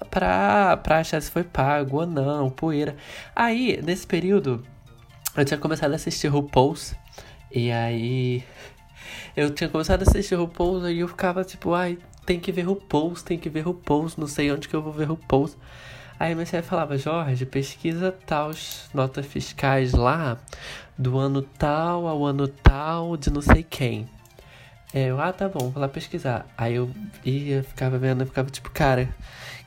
[0.09, 2.95] pra, pra achar se foi pago ou não, poeira.
[3.35, 4.63] Aí, nesse período,
[5.35, 6.95] eu tinha começado a assistir RuPaul's.
[7.51, 8.43] E aí.
[9.35, 13.23] Eu tinha começado a assistir RuPaul's e eu ficava tipo, ai, tem que ver RuPaul's,
[13.23, 15.57] tem que ver RuPaul's, não sei onde que eu vou ver RuPaul's.
[16.19, 20.37] Aí minha chefe falava, Jorge, pesquisa tais notas fiscais lá,
[20.97, 24.07] do ano tal ao ano tal de não sei quem.
[24.93, 26.45] É, eu, ah, tá bom, vou lá pesquisar.
[26.55, 26.89] Aí eu
[27.25, 29.09] ia, ficava vendo, eu ficava tipo, cara,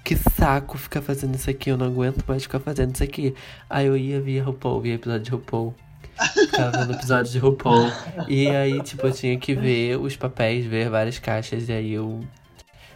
[0.04, 3.34] que saco ficar fazendo isso aqui, eu não aguento mais ficar fazendo isso aqui.
[3.68, 5.74] Aí eu ia, via RuPaul, via episódio de RuPaul.
[6.16, 7.90] Ficava vendo episódio de RuPaul.
[8.28, 12.24] E aí, tipo, eu tinha que ver os papéis, ver várias caixas, e aí eu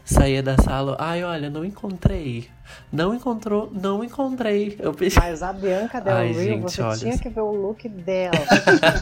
[0.05, 2.49] saía da sala, ai, olha, não encontrei.
[2.93, 4.77] Não encontrou, não encontrei.
[4.79, 5.23] Eu pensei.
[5.23, 6.97] Mas a Bianca Del Ai, Rio, gente, você olha.
[6.97, 8.33] tinha que ver o look dela.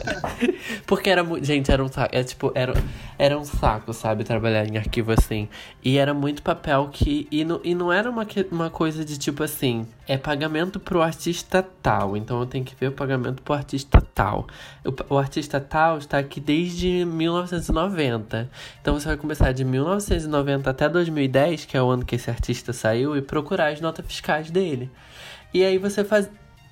[0.85, 1.43] Porque era muito.
[1.45, 2.15] Gente, era um saco.
[2.15, 2.73] É, tipo, era,
[3.17, 4.23] era um saco, sabe?
[4.23, 5.47] Trabalhar em arquivo assim.
[5.83, 7.27] E era muito papel que.
[7.31, 9.87] E, não e não era uma, uma coisa de tipo assim.
[10.07, 12.15] É pagamento pro artista tal.
[12.15, 14.47] Então eu tenho que ver o pagamento pro artista tal.
[14.85, 18.49] O, o artista tal está aqui desde 1990.
[18.81, 22.73] Então você vai começar de 1990 até 2010, que é o ano que esse artista
[22.73, 24.89] saiu, e procurar as notas fiscais dele.
[25.53, 26.29] E aí você faz.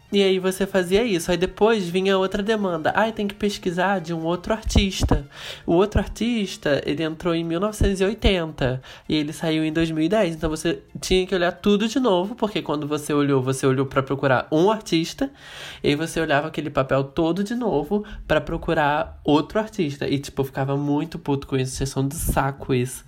[0.10, 1.30] E aí você fazia isso.
[1.30, 2.94] Aí depois vinha outra demanda.
[2.96, 5.28] Ai, tem que pesquisar de um outro artista.
[5.66, 10.36] O outro artista, ele entrou em 1980 e ele saiu em 2010.
[10.36, 14.02] Então você tinha que olhar tudo de novo, porque quando você olhou, você olhou pra
[14.02, 15.30] procurar um artista,
[15.84, 20.08] e aí você olhava aquele papel todo de novo pra procurar outro artista.
[20.08, 23.04] E tipo, ficava muito puto com isso, sessão de saco isso.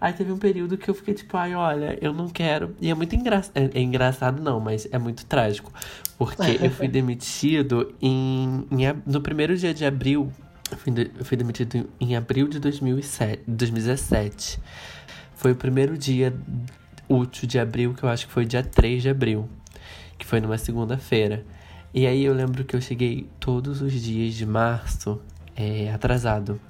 [0.00, 2.74] Aí teve um período que eu fiquei tipo, ai, olha, eu não quero.
[2.80, 3.52] E é muito engraçado.
[3.54, 5.70] É, é engraçado, não, mas é muito trágico.
[6.16, 10.32] Porque eu fui demitido em, em no primeiro dia de abril.
[10.70, 14.58] Eu fui, de- eu fui demitido em, em abril de 2007, 2017.
[15.34, 16.32] Foi o primeiro dia
[17.08, 19.48] útil de abril, que eu acho que foi dia 3 de abril.
[20.16, 21.44] Que foi numa segunda-feira.
[21.92, 25.20] E aí eu lembro que eu cheguei todos os dias de março
[25.56, 26.60] é, atrasado.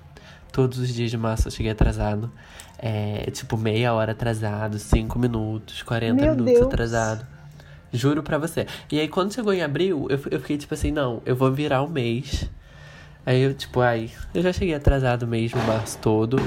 [0.51, 2.33] Todos os dias de março eu cheguei atrasado.
[2.83, 6.67] É, tipo, meia hora atrasado, cinco minutos, 40 Meu minutos Deus.
[6.67, 7.27] atrasado.
[7.93, 8.67] Juro pra você.
[8.91, 11.83] E aí, quando chegou em abril, eu, eu fiquei tipo assim, não, eu vou virar
[11.83, 12.49] o mês.
[13.27, 16.39] Aí eu, tipo, ai, eu já cheguei atrasado mesmo, março todo.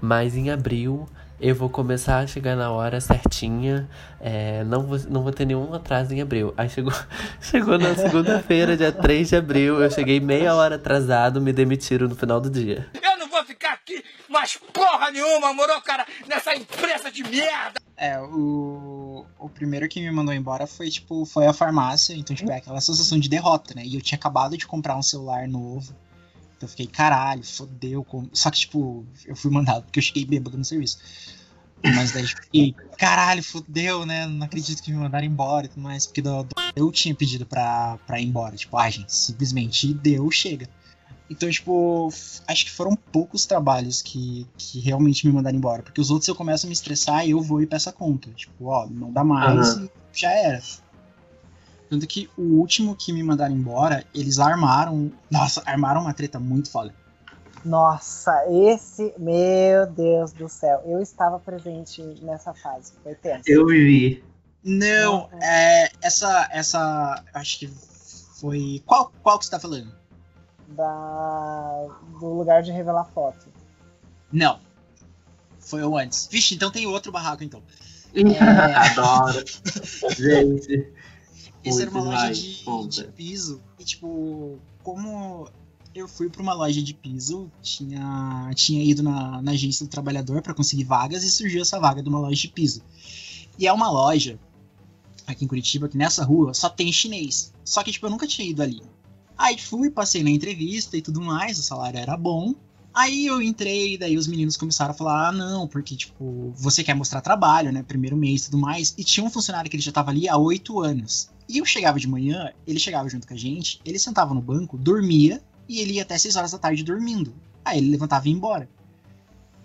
[0.00, 1.08] Mas em abril
[1.40, 3.88] eu vou começar a chegar na hora certinha.
[4.20, 6.54] é, não, vou, não vou ter nenhum atraso em abril.
[6.56, 6.92] Aí chegou,
[7.40, 9.82] chegou na segunda-feira, dia 3 de abril.
[9.82, 12.88] Eu cheguei meia hora atrasado, me demitiram no final do dia.
[13.02, 17.80] Eu não vou ficar aqui mais porra nenhuma, moro, cara, nessa empresa de merda.
[17.96, 22.50] É, o, o primeiro que me mandou embora foi, tipo, foi a farmácia, então, tipo,
[22.50, 23.82] é aquela sensação de derrota, né?
[23.84, 25.94] E eu tinha acabado de comprar um celular novo.
[26.64, 28.04] Eu fiquei, caralho, fodeu.
[28.04, 30.98] como- Só que, tipo, eu fui mandado porque eu cheguei bêbado no serviço.
[31.84, 34.26] Mas daí, fiquei, caralho, fodeu, né?
[34.26, 36.06] Não acredito que me mandaram embora e tudo mais.
[36.06, 38.54] Porque do- do- eu tinha pedido pra, pra ir embora.
[38.56, 40.68] Tipo, ah, gente, simplesmente deu, chega.
[41.28, 42.08] Então, tipo,
[42.46, 45.82] acho que foram poucos trabalhos que, que realmente me mandaram embora.
[45.82, 48.30] Porque os outros eu começo a me estressar e eu vou e peço a conta.
[48.30, 49.84] Tipo, ó, não dá mais Aham.
[50.14, 50.62] e já era.
[51.92, 55.12] Tanto que o último que me mandaram embora, eles armaram.
[55.30, 56.94] Nossa, armaram uma treta muito foda.
[57.62, 59.12] Nossa, esse.
[59.18, 60.82] Meu Deus do céu.
[60.86, 62.94] Eu estava presente nessa fase.
[63.02, 63.42] Foi tenso.
[63.46, 64.24] Eu vi.
[64.64, 65.90] Não, é.
[66.00, 66.48] Essa.
[66.50, 67.22] Essa.
[67.34, 67.70] Acho que
[68.40, 68.82] foi.
[68.86, 69.92] Qual, qual que você tá falando?
[70.68, 71.88] Da...
[72.18, 73.48] Do lugar de revelar foto.
[74.32, 74.58] Não.
[75.60, 76.26] Foi o antes.
[76.32, 77.62] Vixe, então tem outro barraco então.
[78.74, 79.44] Adoro.
[80.16, 81.01] Gente.
[81.64, 83.60] Essa era uma loja de, de piso.
[83.78, 85.48] E, tipo, como
[85.94, 90.42] eu fui pra uma loja de piso, tinha, tinha ido na, na agência do trabalhador
[90.42, 92.82] pra conseguir vagas e surgiu essa vaga de uma loja de piso.
[93.58, 94.38] E é uma loja
[95.26, 97.52] aqui em Curitiba que nessa rua só tem chinês.
[97.64, 98.82] Só que, tipo, eu nunca tinha ido ali.
[99.36, 102.54] Aí fui, passei na entrevista e tudo mais, o salário era bom.
[102.94, 106.94] Aí eu entrei, daí os meninos começaram a falar: ah, não, porque, tipo, você quer
[106.94, 107.82] mostrar trabalho, né?
[107.82, 108.94] Primeiro mês e tudo mais.
[108.98, 111.30] E tinha um funcionário que ele já tava ali há oito anos.
[111.48, 114.76] E eu chegava de manhã, ele chegava junto com a gente, ele sentava no banco,
[114.76, 117.34] dormia, e ele ia até seis horas da tarde dormindo.
[117.64, 118.68] Aí ele levantava e ia embora.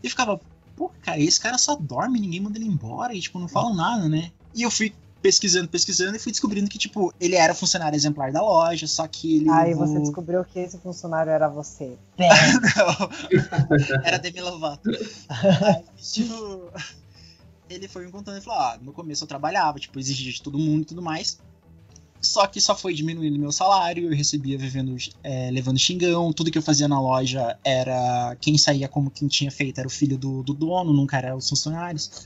[0.02, 0.40] E ficava,
[0.76, 4.08] pô, cara, esse cara só dorme, ninguém manda ele embora, e, tipo, não falam nada,
[4.08, 4.32] né?
[4.56, 8.42] E eu fui pesquisando, pesquisando e fui descobrindo que, tipo, ele era funcionário exemplar da
[8.42, 9.50] loja, só que ele.
[9.50, 11.98] Aí você descobriu que esse funcionário era você.
[12.18, 13.10] Não,
[14.04, 14.90] era Demi Lovato.
[15.30, 16.72] Aí, tipo,
[17.70, 20.58] ele foi me contando e falou: ah, no começo eu trabalhava, tipo, exigia de todo
[20.58, 21.40] mundo e tudo mais.
[22.20, 26.58] Só que só foi diminuindo meu salário, eu recebia vivendo, é, levando xingão, tudo que
[26.58, 28.36] eu fazia na loja era.
[28.42, 31.48] Quem saía como quem tinha feito era o filho do, do dono, nunca era os
[31.48, 32.26] funcionários.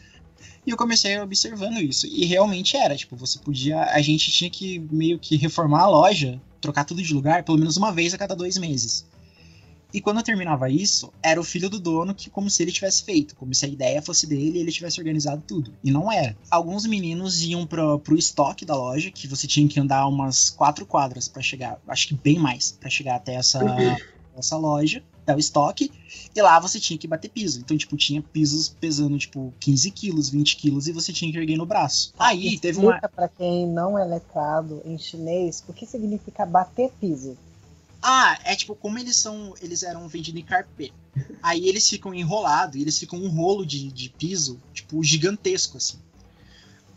[0.66, 2.08] E eu comecei observando isso.
[2.08, 3.84] E realmente era, tipo, você podia.
[3.86, 7.78] A gente tinha que meio que reformar a loja, trocar tudo de lugar, pelo menos
[7.78, 9.06] uma vez a cada dois meses.
[9.94, 13.04] E quando eu terminava isso, era o filho do dono que, como se ele tivesse
[13.04, 15.74] feito, como se a ideia fosse dele e ele tivesse organizado tudo.
[15.84, 16.36] E não era.
[16.50, 20.86] Alguns meninos iam pro, pro estoque da loja, que você tinha que andar umas quatro
[20.86, 23.60] quadras pra chegar, acho que bem mais, pra chegar até essa,
[24.38, 25.04] essa loja,
[25.36, 25.92] o estoque.
[26.36, 27.60] E lá você tinha que bater piso.
[27.60, 31.58] Então, tipo, tinha pisos pesando, tipo, 15 quilos, 20 quilos, e você tinha que erguer
[31.58, 32.14] no braço.
[32.18, 32.92] Aí teve uma.
[32.92, 37.38] Explica pra quem não é letrado em chinês o que significa bater piso.
[38.02, 39.54] Ah, é tipo, como eles são.
[39.62, 40.92] Eles eram vendidos em carpê.
[41.44, 46.00] Aí eles ficam enrolados e eles ficam um rolo de, de piso, tipo, gigantesco, assim.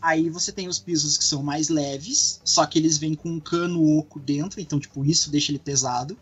[0.05, 3.39] Aí você tem os pisos que são mais leves, só que eles vêm com um
[3.39, 6.15] cano oco dentro, então, tipo, isso deixa ele pesado.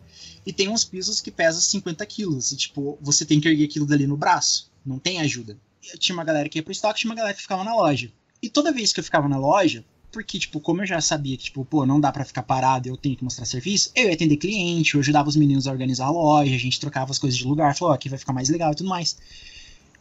[0.46, 3.84] E tem uns pisos que pesam 50 quilos, e, tipo, você tem que erguer aquilo
[3.84, 4.72] dali no braço.
[4.86, 5.58] Não tem ajuda.
[5.98, 8.10] Tinha uma galera que ia pro estoque, tinha uma galera que ficava na loja.
[8.42, 11.44] E toda vez que eu ficava na loja, porque, tipo, como eu já sabia que,
[11.44, 14.38] tipo, pô, não dá pra ficar parado, eu tenho que mostrar serviço, eu ia atender
[14.38, 17.46] cliente, eu ajudava os meninos a organizar a loja, a gente trocava as coisas de
[17.46, 19.18] lugar, falou, ó, aqui vai ficar mais legal e tudo mais.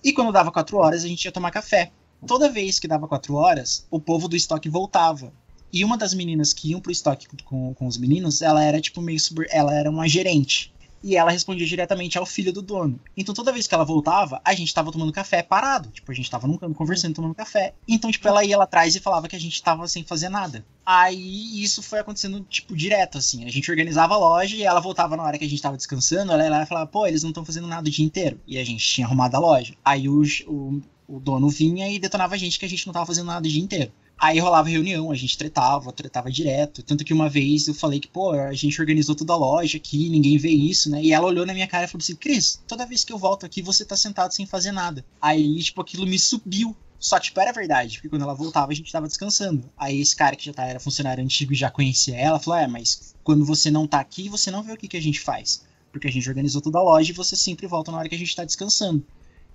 [0.01, 1.91] E quando dava quatro horas, a gente ia tomar café.
[2.25, 5.31] Toda vez que dava quatro horas, o povo do estoque voltava.
[5.71, 9.01] E uma das meninas que iam pro estoque com, com os meninos, ela era, tipo,
[9.01, 9.47] meio super...
[9.49, 10.71] Ela era uma gerente.
[11.03, 12.97] E ela respondia diretamente ao filho do dono.
[13.17, 15.89] Então toda vez que ela voltava, a gente tava tomando café parado.
[15.89, 17.73] Tipo, a gente tava num canto conversando, tomando café.
[17.85, 20.65] Então, tipo, ela ia lá atrás e falava que a gente tava sem fazer nada.
[20.85, 23.43] Aí isso foi acontecendo, tipo, direto, assim.
[23.43, 26.31] A gente organizava a loja e ela voltava na hora que a gente tava descansando.
[26.31, 28.39] Ela ia lá e falava, pô, eles não estão fazendo nada o dia inteiro.
[28.47, 29.73] E a gente tinha arrumado a loja.
[29.83, 33.05] Aí o, o, o dono vinha e detonava a gente que a gente não tava
[33.05, 33.91] fazendo nada o dia inteiro.
[34.17, 36.81] Aí rolava reunião, a gente tretava, tretava direto.
[36.81, 40.09] Tanto que uma vez eu falei que, pô, a gente organizou toda a loja aqui,
[40.09, 41.03] ninguém vê isso, né?
[41.03, 43.45] E ela olhou na minha cara e falou assim: Cris, toda vez que eu volto
[43.45, 45.03] aqui, você tá sentado sem fazer nada.
[45.21, 46.75] Aí, tipo, aquilo me subiu.
[46.99, 49.69] Só tipo, era verdade, porque quando ela voltava, a gente tava descansando.
[49.75, 52.67] Aí esse cara que já tá, era funcionário antigo e já conhecia ela, falou: É,
[52.67, 55.65] mas quando você não tá aqui, você não vê o que, que a gente faz.
[55.91, 58.17] Porque a gente organizou toda a loja e você sempre volta na hora que a
[58.17, 59.05] gente tá descansando.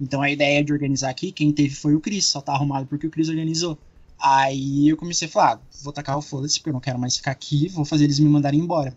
[0.00, 3.06] Então a ideia de organizar aqui, quem teve foi o Cris, só tá arrumado porque
[3.06, 3.78] o Cris organizou.
[4.20, 7.16] Aí eu comecei a falar, ah, vou tacar o foda-se, porque eu não quero mais
[7.16, 8.94] ficar aqui, vou fazer eles me mandarem embora.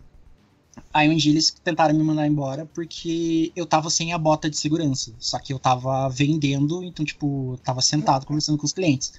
[0.92, 4.56] Aí um dia eles tentaram me mandar embora porque eu tava sem a bota de
[4.56, 5.12] segurança.
[5.18, 9.12] Só que eu tava vendendo, então, tipo, tava sentado conversando com os clientes.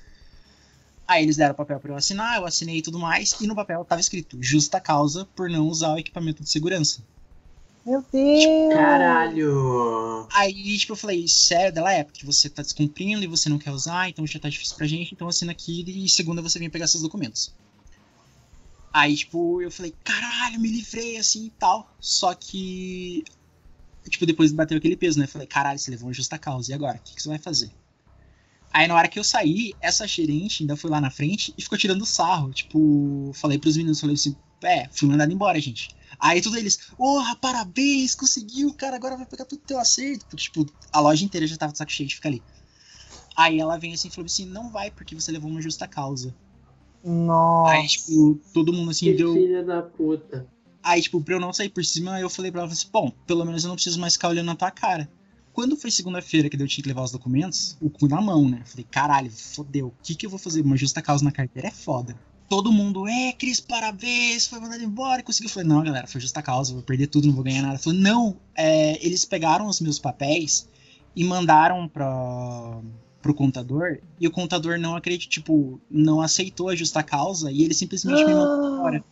[1.08, 3.56] Aí eles deram o papel pra eu assinar, eu assinei e tudo mais, e no
[3.56, 7.04] papel tava escrito justa causa por não usar o equipamento de segurança.
[7.86, 8.74] Meu Deus!
[8.74, 10.28] Caralho!
[10.32, 13.72] Aí, tipo, eu falei, sério, dela é, porque você tá descumprindo e você não quer
[13.72, 16.88] usar, então já tá difícil pra gente, então assina aqui e segunda você vem pegar
[16.88, 17.54] seus documentos.
[18.94, 21.92] Aí, tipo, eu falei, caralho, me livrei assim e tal.
[22.00, 23.24] Só que.
[24.08, 25.26] Tipo, depois bateu aquele peso, né?
[25.26, 26.98] Eu falei, caralho, você levou uma justa causa, e agora?
[26.98, 27.72] O que, que você vai fazer?
[28.72, 31.78] Aí na hora que eu saí, essa gerente ainda foi lá na frente e ficou
[31.78, 32.52] tirando sarro.
[32.52, 34.36] Tipo, falei pros meninos, falei assim,
[34.66, 35.90] é, fui mandado embora, gente.
[36.20, 40.26] Aí tudo eles, porra, parabéns, conseguiu, cara, agora vai pegar tudo teu acerto.
[40.26, 42.42] Porque, tipo, a loja inteira já tava de saco cheio de ficar ali.
[43.36, 46.34] Aí ela vem assim e falou assim, não vai, porque você levou uma justa causa.
[47.04, 47.74] Nossa.
[47.74, 49.34] Aí, tipo, todo mundo assim Que deu.
[49.34, 50.48] filha da puta.
[50.82, 53.46] Aí, tipo, pra eu não sair por cima, eu falei pra ela assim, bom, pelo
[53.46, 55.10] menos eu não preciso mais ficar olhando na tua cara.
[55.52, 58.64] Quando foi segunda-feira que eu tinha que levar os documentos, o cu na mão, né?
[58.66, 60.62] Falei, caralho, fodeu, o que que eu vou fazer?
[60.62, 62.18] Uma justa causa na carteira é foda.
[62.54, 65.48] Todo mundo, é, Cris, parabéns, foi mandado embora e conseguiu.
[65.48, 67.80] Eu falei, não, galera, foi justa causa, vou perder tudo, não vou ganhar nada.
[67.80, 70.70] Falei, não, é, eles pegaram os meus papéis
[71.16, 72.80] e mandaram pra,
[73.24, 77.74] pro contador, e o contador não acreditou, tipo, não aceitou a justa causa e ele
[77.74, 79.04] simplesmente me mandou embora.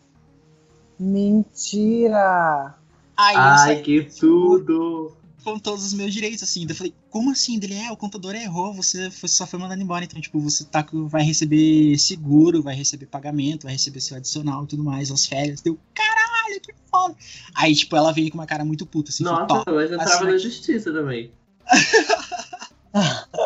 [0.96, 2.76] Mentira!
[3.16, 5.16] Aí eu Ai, que tudo!
[5.42, 6.66] Com todos os meus direitos, assim.
[6.66, 7.56] Daí eu falei, como assim?
[7.62, 10.04] Ele é, o contador errou, você foi- só foi mandado embora.
[10.04, 14.66] Então, tipo, você tá, vai receber seguro, vai receber pagamento, vai receber seu adicional e
[14.66, 15.60] tudo mais, as férias.
[15.60, 16.32] Deu, caralho!
[16.60, 17.16] que foda.
[17.54, 19.94] Aí, tipo, ela veio com uma cara muito puta, assim, Nossa, falou, "Tó, mas eu
[19.96, 21.32] entrava assina na aqui." justiça também.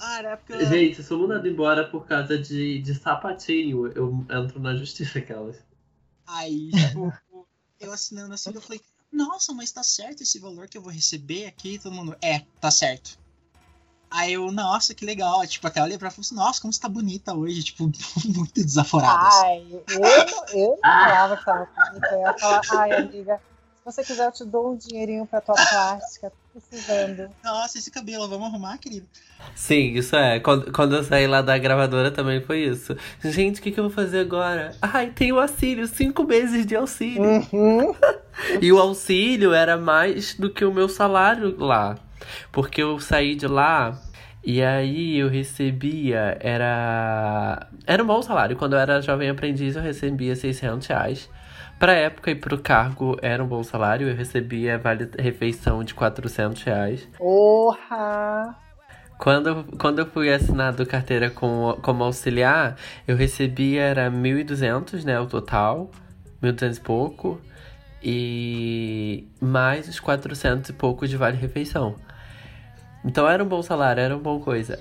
[0.00, 0.64] Ah, na época...
[0.66, 5.56] Gente, se eu mandado embora por causa de, de sapatinho, eu entro na justiça aquelas.
[6.26, 7.12] Aí, tipo,
[7.78, 8.80] eu assinando assim, eu falei,
[9.16, 11.78] nossa, mas tá certo esse valor que eu vou receber aqui?
[11.78, 13.18] Todo mundo, é, tá certo.
[14.10, 15.46] Aí eu, nossa, que legal.
[15.46, 17.62] Tipo, até olhei pra ela e falei assim, nossa, como você tá bonita hoje.
[17.64, 17.90] Tipo,
[18.24, 19.26] muito desaforada.
[19.26, 19.46] assim.
[19.46, 19.84] Ai, eu,
[20.52, 22.08] eu não falava que tava bonita.
[22.12, 23.40] Eu ia falar, ai, amiga,
[23.86, 26.32] você quiser, eu te dou um dinheirinho pra tua plástica.
[26.52, 27.30] Tô precisando.
[27.44, 29.06] Nossa, esse cabelo, vamos arrumar, querido?
[29.54, 30.40] Sim, isso é.
[30.40, 32.96] Quando, quando eu saí lá da gravadora também foi isso.
[33.22, 34.74] Gente, o que, que eu vou fazer agora?
[34.82, 37.22] Ai, tem o auxílio, cinco meses de auxílio.
[37.22, 37.94] Uhum.
[38.60, 41.94] E o auxílio era mais do que o meu salário lá.
[42.52, 43.98] Porque eu saí de lá
[44.44, 47.66] e aí eu recebia, era.
[47.86, 48.56] Era um bom salário.
[48.56, 51.30] Quando eu era jovem aprendiz, eu recebia 600 reais.
[51.78, 54.08] Pra época e pro cargo era um bom salário.
[54.08, 57.06] Eu recebia vale refeição de 400 reais.
[57.18, 58.56] Porra!
[59.18, 62.76] Quando, eu- quando eu fui assinado carteira com, como auxiliar,
[63.08, 65.90] eu recebia era 1.200, né, o total.
[66.42, 67.40] 1.200 e pouco.
[68.02, 71.96] E mais os 400 e pouco de vale-refeição.
[73.06, 74.80] Então era um bom salário, era uma boa coisa.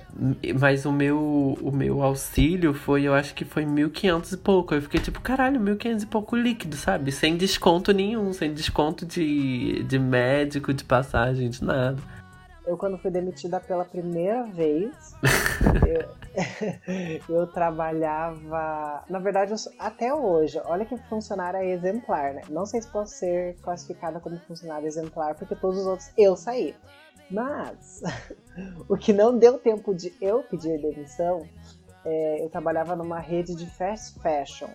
[0.60, 4.74] Mas o meu, o meu auxílio foi, eu acho que foi 1.500 e pouco.
[4.74, 7.12] Eu fiquei tipo, caralho, 1.500 e pouco líquido, sabe?
[7.12, 11.98] Sem desconto nenhum, sem desconto de, de médico, de passagem, de nada.
[12.66, 14.92] Eu, quando fui demitida pela primeira vez,
[17.30, 19.04] eu, eu trabalhava.
[19.08, 22.42] Na verdade, eu até hoje, olha que funcionária exemplar, né?
[22.50, 26.76] Não sei se posso ser classificada como funcionária exemplar, porque todos os outros eu saí.
[27.30, 28.02] Mas
[28.88, 31.48] o que não deu tempo de eu pedir demissão,
[32.06, 34.70] é, eu trabalhava numa rede de fast fashion.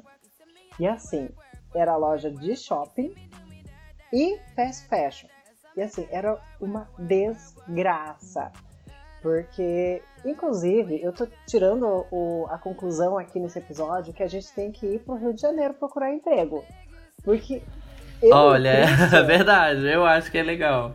[0.78, 1.28] E assim,
[1.74, 3.14] era loja de shopping
[4.12, 5.28] e fast fashion.
[5.76, 8.50] E assim, era uma desgraça.
[9.22, 14.72] Porque, inclusive, eu tô tirando o- a conclusão aqui nesse episódio que a gente tem
[14.72, 16.64] que ir pro Rio de Janeiro procurar emprego.
[17.22, 17.62] Porque.
[18.32, 18.70] Olha,
[19.14, 20.94] é verdade, eu acho que é legal.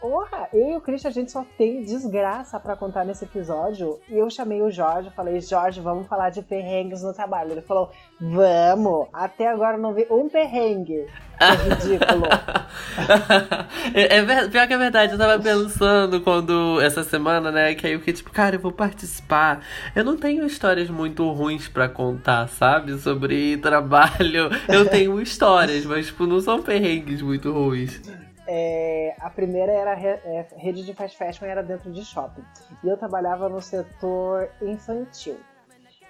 [0.00, 3.98] Porra, eu e o Christian, a gente só tem desgraça pra contar nesse episódio.
[4.08, 7.50] E eu chamei o Jorge, falei, Jorge, vamos falar de perrengues no trabalho.
[7.50, 9.08] Ele falou, vamos!
[9.12, 11.06] Até agora não vi um perrengue.
[11.36, 12.26] Que ridículo.
[13.92, 17.94] é, é pior que é verdade, eu tava pensando quando essa semana, né, que aí
[17.94, 19.64] eu fiquei tipo, cara, eu vou participar.
[19.96, 22.96] Eu não tenho histórias muito ruins pra contar, sabe?
[22.98, 24.48] Sobre trabalho.
[24.68, 28.00] Eu tenho histórias, mas tipo, não são perrengues muito ruins.
[28.46, 32.44] É, a primeira era é, rede de fast fashion era dentro de shopping.
[32.82, 35.38] E eu trabalhava no setor infantil.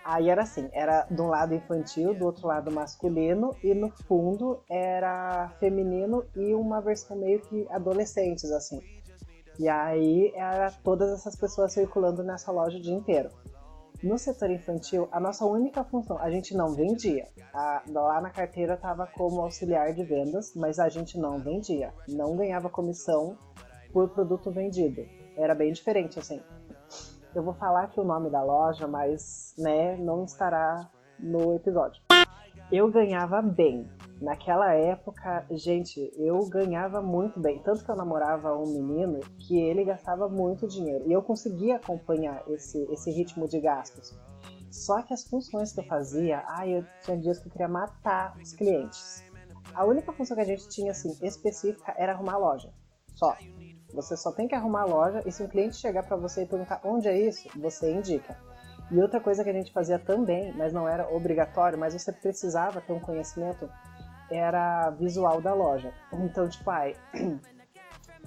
[0.05, 4.61] Aí era assim, era de um lado infantil, do outro lado masculino, e no fundo
[4.69, 8.81] era feminino e uma versão meio que adolescentes, assim.
[9.59, 13.31] E aí era todas essas pessoas circulando nessa loja o dia inteiro.
[14.03, 17.27] No setor infantil, a nossa única função, a gente não vendia.
[17.55, 21.93] A- lá na carteira estava como auxiliar de vendas, mas a gente não vendia.
[22.09, 23.37] Não ganhava comissão
[23.93, 25.07] por produto vendido.
[25.37, 26.41] Era bem diferente, assim.
[27.35, 32.03] Eu vou falar aqui o nome da loja, mas né, não estará no episódio.
[32.71, 33.89] Eu ganhava bem.
[34.23, 37.61] Naquela época, gente, eu ganhava muito bem.
[37.61, 41.05] Tanto que eu namorava um menino que ele gastava muito dinheiro.
[41.09, 44.17] E eu conseguia acompanhar esse, esse ritmo de gastos.
[44.71, 48.37] Só que as funções que eu fazia, ai, eu tinha dias que eu queria matar
[48.41, 49.25] os clientes.
[49.75, 52.73] A única função que a gente tinha, assim, específica era arrumar a loja.
[53.17, 53.37] Só.
[53.93, 56.47] Você só tem que arrumar a loja e se um cliente chegar para você e
[56.47, 58.39] perguntar onde é isso, você indica.
[58.93, 62.81] E outra coisa que a gente fazia também, mas não era obrigatório, mas você precisava
[62.81, 63.67] ter um conhecimento,
[64.33, 65.93] era visual da loja.
[66.13, 66.97] Então, tipo, ai,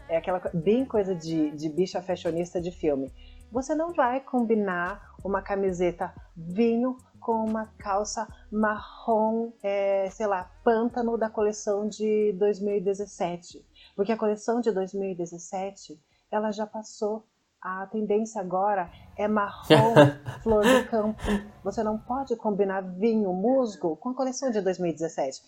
[0.07, 3.11] é aquela bem coisa de, de bicha fashionista de filme.
[3.51, 11.17] Você não vai combinar uma camiseta vinho com uma calça marrom, é, sei lá, pântano
[11.17, 13.65] da coleção de 2017.
[13.95, 15.99] Porque a coleção de 2017,
[16.31, 17.25] ela já passou.
[17.59, 19.95] A tendência agora é marrom,
[20.43, 21.19] flor do campo.
[21.63, 25.41] Você não pode combinar vinho, musgo com a coleção de 2017.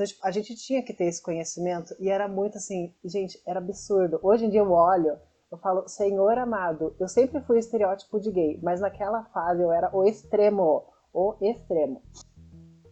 [0.00, 3.58] Então, tipo, a gente tinha que ter esse conhecimento e era muito assim, gente, era
[3.58, 4.18] absurdo.
[4.22, 5.18] Hoje em dia eu olho,
[5.52, 9.94] eu falo, Senhor amado, eu sempre fui estereótipo de gay, mas naquela fase eu era
[9.94, 12.00] o extremo, o extremo.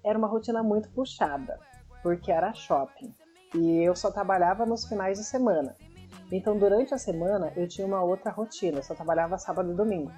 [0.05, 1.59] Era uma rotina muito puxada,
[2.03, 3.15] porque era shopping.
[3.55, 5.75] E eu só trabalhava nos finais de semana.
[6.31, 10.13] Então, durante a semana, eu tinha uma outra rotina, eu só trabalhava sábado e domingo.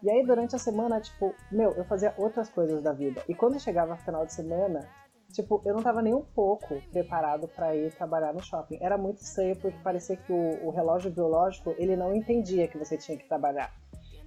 [0.00, 3.20] E aí, durante a semana, tipo, meu, eu fazia outras coisas da vida.
[3.28, 4.88] E quando chegava final de semana,
[5.32, 8.78] Tipo, eu não tava nem um pouco preparado para ir trabalhar no shopping.
[8.80, 12.96] Era muito estranho porque parecia que o, o, relógio biológico ele não entendia que você
[12.96, 13.72] tinha que trabalhar.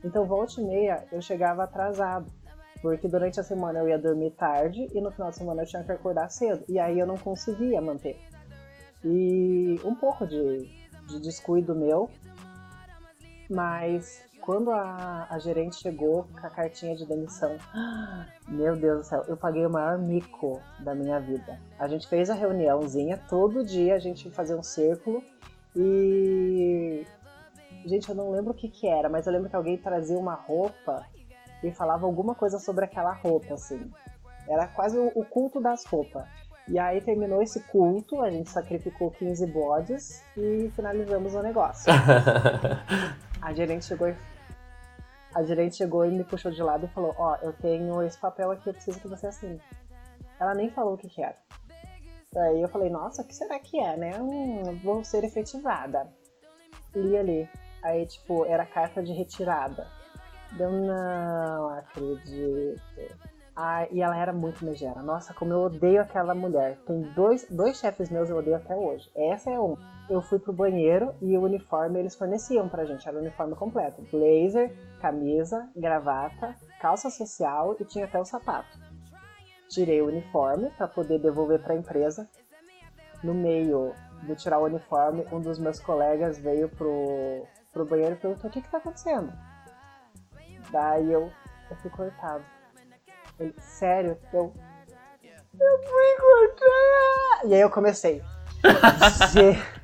[0.04, 2.32] Então, volta e meia, eu chegava atrasado.
[2.82, 5.84] Porque durante a semana eu ia dormir tarde e no final de semana eu tinha
[5.84, 6.64] que acordar cedo.
[6.68, 8.18] E aí eu não conseguia manter.
[9.04, 10.70] E um pouco de,
[11.08, 12.10] de descuido meu.
[13.50, 17.58] Mas quando a, a, gerente chegou com a cartinha de demissão,
[18.46, 21.58] meu Deus do céu, eu paguei o maior mico da minha vida.
[21.80, 25.24] A gente fez a reuniãozinha, todo dia a gente fazia um círculo
[25.74, 27.06] e.
[27.86, 30.36] Gente, eu não lembro o que, que era, mas eu lembro que alguém trazia uma
[30.36, 31.06] roupa
[31.64, 33.90] e falava alguma coisa sobre aquela roupa, assim.
[34.48, 36.26] Era quase o, o culto das roupas.
[36.68, 41.92] E aí terminou esse culto, a gente sacrificou 15 bodes e finalizamos o negócio.
[43.42, 44.16] a gerente chegou e
[45.34, 48.18] a gerente chegou e me puxou de lado e falou: Ó, oh, eu tenho esse
[48.18, 49.62] papel aqui, eu preciso que você assine.
[50.40, 51.38] Ela nem falou o que, que era.
[52.36, 54.20] Aí eu falei: Nossa, o que será que é, né?
[54.20, 56.08] Hum, vou ser efetivada.
[56.96, 57.50] Li ali.
[57.84, 59.88] Aí, tipo, era carta de retirada.
[60.58, 62.82] Eu não acredito.
[63.56, 65.02] Ah, e ela era muito megera.
[65.02, 66.78] Nossa, como eu odeio aquela mulher.
[66.86, 69.10] Tem dois, dois chefes meus eu odeio até hoje.
[69.16, 69.78] Essa é um.
[70.10, 73.08] Eu fui pro banheiro e o uniforme eles forneciam pra gente.
[73.08, 74.02] Era o uniforme completo.
[74.12, 78.78] Blazer, camisa, gravata, calça social e tinha até o sapato.
[79.70, 82.30] Tirei o uniforme para poder devolver para a empresa.
[83.24, 83.94] No meio
[84.24, 88.54] de tirar o uniforme, um dos meus colegas veio pro, pro banheiro e perguntou: O
[88.54, 89.32] que, que tá acontecendo?
[90.70, 91.32] Daí eu,
[91.70, 92.44] eu fui cortado.
[93.40, 94.54] Ele, sério, eu.
[95.60, 97.48] Eu fui cortado!
[97.48, 98.22] E aí eu comecei.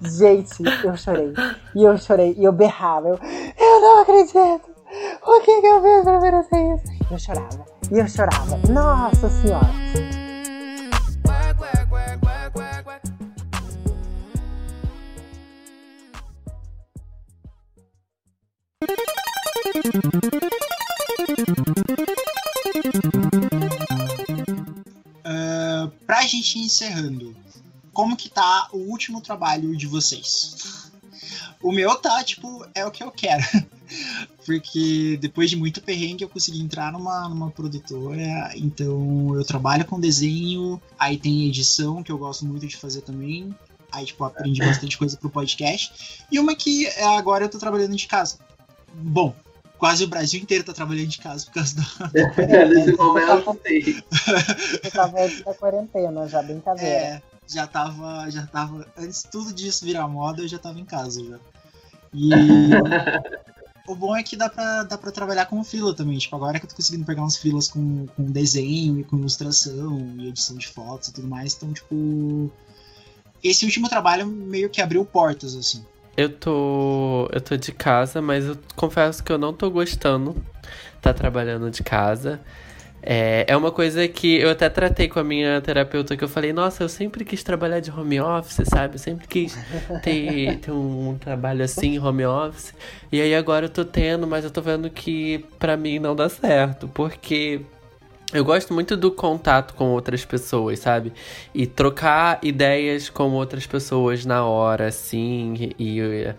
[0.00, 1.32] Gente, eu chorei.
[1.74, 2.34] E eu chorei.
[2.38, 3.08] E eu berrava.
[3.08, 3.18] Eu,
[3.58, 4.68] eu não acredito!
[5.22, 6.84] O que, que eu fiz pra merecer isso?
[7.10, 7.66] Eu chorava.
[7.90, 8.56] E eu chorava.
[8.72, 9.68] Nossa Senhora!
[25.24, 27.36] Uh, pra gente ir encerrando,
[27.98, 30.88] como que tá o último trabalho de vocês?
[31.60, 33.42] O meu tá, tipo, é o que eu quero.
[34.46, 38.52] Porque depois de muito perrengue eu consegui entrar numa, numa produtora.
[38.54, 43.52] Então eu trabalho com desenho, aí tem edição, que eu gosto muito de fazer também.
[43.90, 46.24] Aí, tipo, aprendi bastante coisa pro podcast.
[46.30, 48.38] E uma que é, agora eu tô trabalhando de casa.
[48.94, 49.34] Bom,
[49.76, 52.10] quase o Brasil inteiro tá trabalhando de casa por causa da.
[52.68, 54.02] Nesse momento, sim.
[54.84, 56.88] Eu tava da quarentena já, brincadeira.
[56.88, 58.86] É, já tava, já tava.
[58.96, 61.38] Antes tudo disso virar moda, eu já tava em casa já.
[62.12, 62.30] E.
[63.88, 66.18] o bom é que dá pra, dá pra trabalhar com fila também.
[66.18, 69.98] Tipo, agora que eu tô conseguindo pegar umas filas com, com desenho e com ilustração
[70.18, 71.54] e edição de fotos e tudo mais.
[71.54, 72.52] Então, tipo.
[73.42, 75.84] Esse último trabalho meio que abriu portas, assim.
[76.16, 77.28] Eu tô.
[77.32, 80.36] Eu tô de casa, mas eu confesso que eu não tô gostando.
[81.00, 82.40] Tá trabalhando de casa.
[83.02, 86.52] É, é uma coisa que eu até tratei com a minha terapeuta, que eu falei,
[86.52, 88.96] nossa, eu sempre quis trabalhar de home office, sabe?
[88.96, 89.56] Eu sempre quis
[90.02, 92.74] ter, ter um, um trabalho assim, home office.
[93.10, 96.28] E aí agora eu tô tendo, mas eu tô vendo que pra mim não dá
[96.28, 97.60] certo, porque
[98.32, 101.12] eu gosto muito do contato com outras pessoas, sabe?
[101.54, 106.34] E trocar ideias com outras pessoas na hora, assim, e,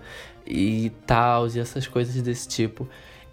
[0.45, 2.87] e tal, e essas coisas desse tipo.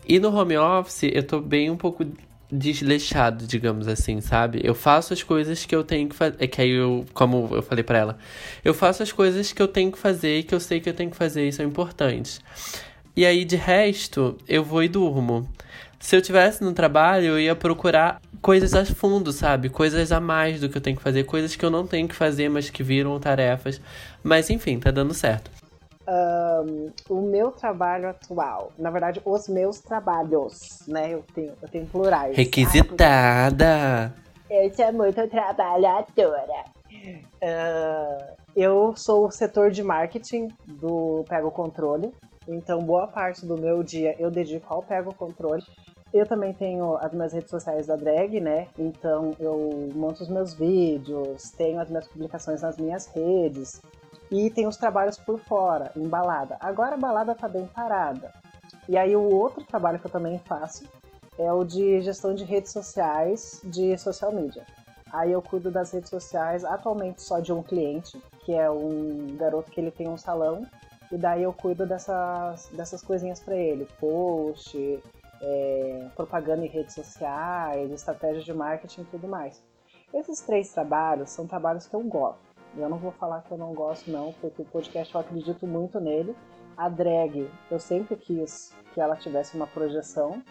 [0.08, 2.06] E no home office eu tô bem um pouco
[2.50, 4.60] desleixado, digamos assim, sabe?
[4.62, 6.36] Eu faço as coisas que eu tenho que fazer.
[6.38, 8.18] É que aí eu, como eu falei para ela,
[8.64, 10.94] eu faço as coisas que eu tenho que fazer e que eu sei que eu
[10.94, 12.40] tenho que fazer e são importantes.
[13.16, 15.48] E aí, de resto, eu vou e durmo.
[15.98, 19.68] Se eu tivesse no trabalho, eu ia procurar coisas a fundo, sabe?
[19.68, 22.14] Coisas a mais do que eu tenho que fazer, coisas que eu não tenho que
[22.14, 23.80] fazer, mas que viram tarefas.
[24.22, 25.50] Mas enfim, tá dando certo.
[26.08, 31.12] Um, o meu trabalho atual, na verdade, os meus trabalhos, né?
[31.12, 32.36] Eu tenho, eu tenho plurais.
[32.36, 34.14] Requisitada!
[34.48, 36.64] eu sou muito trabalhadora.
[37.42, 42.12] Uh, eu sou o setor de marketing do Pego Controle.
[42.48, 45.62] Então, boa parte do meu dia eu dedico ao Pego Controle.
[46.14, 48.68] Eu também tenho as minhas redes sociais da drag, né?
[48.78, 53.82] Então eu monto os meus vídeos, tenho as minhas publicações nas minhas redes
[54.30, 56.56] e tenho os trabalhos por fora, em balada.
[56.60, 58.32] Agora a balada tá bem parada.
[58.88, 60.84] E aí o outro trabalho que eu também faço
[61.38, 64.64] é o de gestão de redes sociais de social media.
[65.12, 69.70] Aí eu cuido das redes sociais atualmente só de um cliente, que é um garoto
[69.70, 70.66] que ele tem um salão
[71.10, 75.02] e daí eu cuido dessas, dessas coisinhas para ele, post,
[75.40, 79.62] é, propaganda em redes sociais, estratégias de marketing e tudo mais.
[80.12, 82.45] Esses três trabalhos são trabalhos que eu gosto.
[82.76, 85.98] Eu não vou falar que eu não gosto, não, porque o podcast eu acredito muito
[85.98, 86.36] nele.
[86.76, 90.42] A drag, eu sempre quis que ela tivesse uma projeção.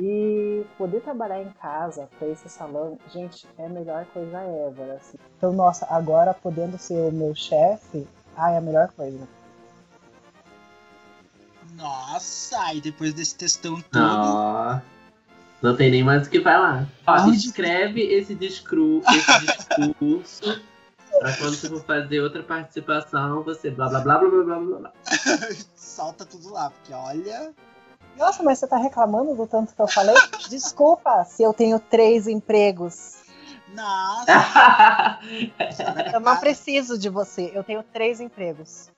[0.00, 4.94] E poder trabalhar em casa para esse salão, gente, é a melhor coisa ever.
[4.94, 5.18] Assim.
[5.36, 8.06] Então, nossa, agora podendo ser o meu chefe,
[8.36, 9.26] ai, é a melhor coisa.
[11.74, 14.00] Nossa, e depois desse textão todo.
[14.00, 14.82] Não,
[15.62, 16.86] não tem nem mais o que falar.
[17.04, 20.60] Ó, Onde- escreve esse, discru, esse discurso
[21.18, 24.78] pra quando você for fazer outra participação, você blá blá blá blá blá blá blá.
[24.78, 24.92] blá.
[25.74, 27.52] Salta tudo lá, porque olha.
[28.16, 30.14] Nossa, mas você tá reclamando do tanto que eu falei?
[30.50, 33.18] Desculpa se eu tenho três empregos.
[33.74, 35.18] Nossa!
[36.12, 38.88] Eu não preciso de você, eu tenho três empregos.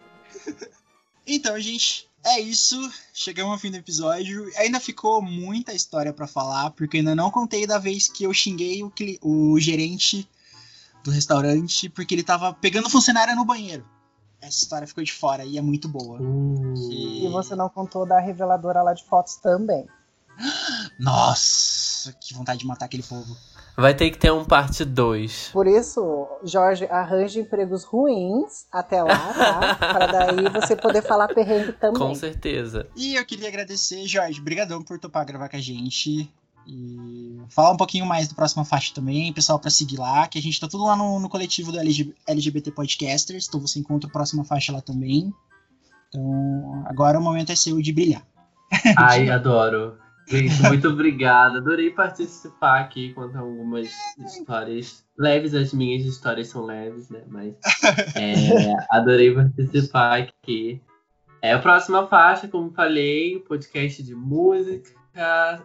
[1.26, 2.76] Então, gente, é isso.
[3.12, 4.48] Chegamos ao fim do episódio.
[4.56, 8.32] Ainda ficou muita história pra falar, porque eu ainda não contei da vez que eu
[8.32, 10.28] xinguei o, cli- o gerente
[11.02, 13.86] do restaurante porque ele tava pegando funcionária no banheiro.
[14.40, 16.18] Essa história ficou de fora e é muito boa.
[16.90, 19.86] E você não contou da reveladora lá de fotos também.
[20.98, 23.36] Nossa, que vontade de matar aquele povo.
[23.76, 25.50] Vai ter que ter um parte 2.
[25.52, 29.74] Por isso, Jorge, arranje empregos ruins até lá, tá?
[29.92, 31.98] Pra daí você poder falar perrengue também.
[31.98, 32.86] Com certeza.
[32.96, 36.30] E eu queria agradecer, Jorge, brigadão por topar gravar com a gente.
[36.66, 40.42] E falar um pouquinho mais do próxima faixa também, pessoal, pra seguir lá, que a
[40.42, 44.12] gente tá tudo lá no, no coletivo do LG LGBT Podcasters, então você encontra a
[44.12, 45.32] próxima faixa lá também.
[46.08, 48.26] Então, agora o momento é seu de brilhar.
[48.96, 49.96] Ai, adoro.
[50.30, 51.58] Gente, muito obrigada.
[51.58, 55.54] Adorei participar aqui, contar algumas histórias leves.
[55.54, 57.22] As minhas histórias são leves, né?
[57.26, 57.56] Mas
[58.14, 60.80] é, adorei participar aqui.
[61.42, 64.90] É a próxima faixa, como falei, o podcast de música,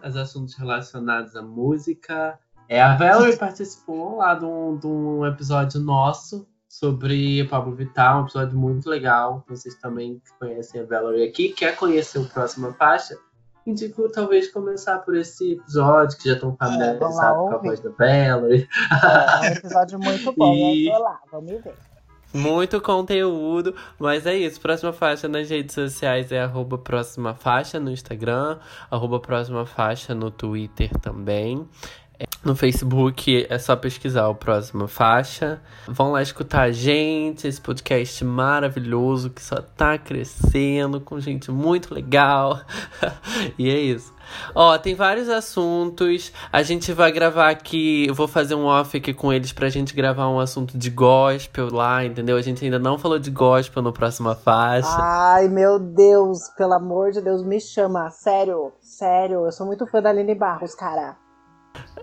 [0.06, 2.38] os assuntos relacionados à música.
[2.68, 8.24] É, a Valerie participou lá de um, de um episódio nosso sobre Pablo Vittar, um
[8.24, 9.44] episódio muito legal.
[9.48, 13.16] Vocês também conhecem a Valerie aqui, quer conhecer o próxima faixa?
[13.66, 17.16] indico talvez começar por esse episódio, que já estão familiarizados
[17.50, 18.68] com a voz da Valerie.
[19.02, 21.74] É um episódio muito bom, E- eu tô lá, vamos ver.
[22.32, 24.60] Muito conteúdo, mas é isso.
[24.60, 28.58] Próxima faixa nas redes sociais é arroba próxima faixa no Instagram,
[28.90, 31.66] arroba próxima faixa no Twitter também.
[32.46, 35.60] No Facebook é só pesquisar o Próxima Faixa.
[35.88, 41.92] Vão lá escutar a gente, esse podcast maravilhoso que só tá crescendo, com gente muito
[41.92, 42.60] legal.
[43.58, 44.14] e é isso.
[44.54, 46.32] Ó, tem vários assuntos.
[46.52, 48.06] A gente vai gravar aqui.
[48.06, 51.68] Eu vou fazer um off aqui com eles pra gente gravar um assunto de gospel
[51.72, 52.36] lá, entendeu?
[52.36, 54.96] A gente ainda não falou de gospel no próxima faixa.
[55.00, 58.08] Ai, meu Deus, pelo amor de Deus, me chama.
[58.10, 61.25] Sério, sério, eu sou muito fã da Aline Barros, cara.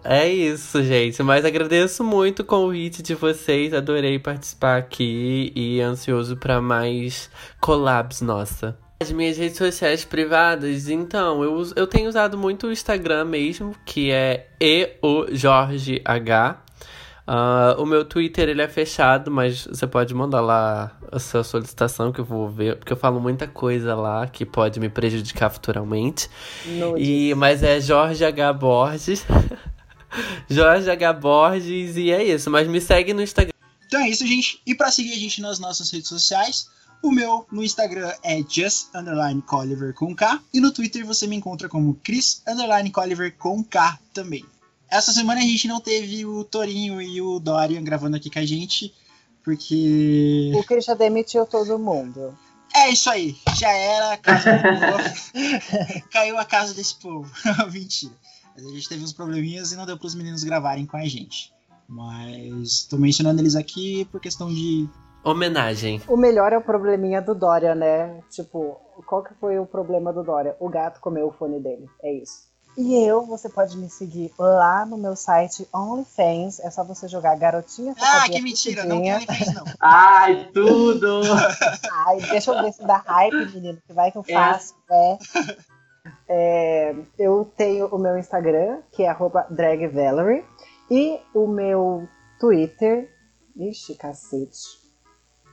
[0.04, 1.24] É isso, gente.
[1.24, 3.74] Mas agradeço muito o convite de vocês.
[3.74, 7.30] Adorei participar aqui e ansioso pra mais
[7.62, 8.78] collabs nossa.
[9.02, 14.12] As minhas redes sociais privadas, então, eu, eu tenho usado muito o Instagram mesmo, que
[14.12, 16.02] é eojorgeh.
[17.26, 22.12] Ah, o meu Twitter ele é fechado, mas você pode mandar lá a sua solicitação
[22.12, 26.30] que eu vou ver, porque eu falo muita coisa lá que pode me prejudicar futuramente.
[26.98, 28.54] E, mas é Jorge H.
[28.54, 29.26] Borges.
[30.50, 31.14] Jorge H.
[31.14, 32.50] Borges, e é isso.
[32.50, 33.54] Mas me segue no Instagram.
[33.88, 34.62] Então é isso, gente.
[34.66, 36.68] E pra seguir a gente nas nossas redes sociais,
[37.02, 38.88] o meu no Instagram é just
[39.96, 40.42] com K.
[40.54, 42.44] E no Twitter você me encontra como Chris
[43.38, 44.46] com K também.
[44.90, 48.46] Essa semana a gente não teve o Torinho e o Dorian gravando aqui com a
[48.46, 48.94] gente,
[49.44, 50.52] porque.
[50.56, 52.38] O Chris já demitiu todo mundo.
[52.76, 56.10] É isso aí, já era a casa do povo.
[56.10, 57.32] Caiu a casa desse povo.
[57.72, 58.14] Mentira.
[58.56, 61.54] Mas a gente teve uns probleminhas e não deu pros meninos gravarem com a gente.
[61.88, 64.88] Mas tô mencionando eles aqui por questão de.
[65.24, 66.02] Homenagem.
[66.08, 68.22] O melhor é o probleminha do Dória, né?
[68.30, 68.78] Tipo,
[69.08, 70.56] qual que foi o problema do Dória?
[70.60, 71.90] O gato comeu o fone dele.
[72.02, 72.52] É isso.
[72.76, 76.60] E eu, você pode me seguir lá no meu site OnlyFans.
[76.60, 79.14] É só você jogar garotinha Ah, que mentira, não tem.
[79.14, 79.64] OnlyFans não.
[79.80, 81.22] Ai, tudo!
[82.08, 84.34] Ai, deixa eu ver se dá hype, menino, que vai que eu É.
[84.34, 84.74] faço.
[84.90, 85.18] É.
[86.28, 90.44] É, eu tenho o meu Instagram, que é arroba dragvalerie,
[90.90, 92.08] e o meu
[92.40, 93.10] Twitter.
[93.56, 94.82] Ixi, cacete.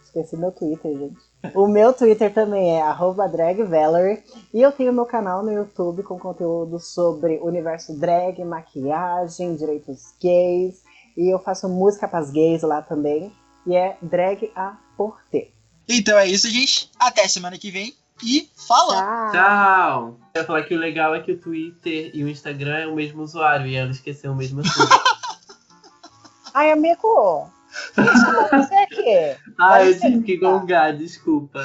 [0.03, 1.21] Esqueci meu Twitter, gente.
[1.55, 4.23] O meu Twitter também é arroba dragvalerie.
[4.53, 10.83] E eu tenho meu canal no YouTube com conteúdo sobre universo drag, maquiagem, direitos gays.
[11.17, 13.33] E eu faço música para as gays lá também.
[13.67, 15.51] E é drag a porter.
[15.89, 16.91] Então é isso, gente.
[16.99, 17.95] Até semana que vem.
[18.23, 18.97] E falou!
[19.33, 20.17] Tchau!
[20.35, 22.95] Eu ia falar que o legal é que o Twitter e o Instagram é o
[22.95, 24.93] mesmo usuário e ela esqueceu o mesmo assunto.
[26.53, 27.51] Ai, amigo.
[27.97, 29.37] Desculpa, você aqui.
[29.59, 31.61] Ah, eu tive que gongar, desculpa.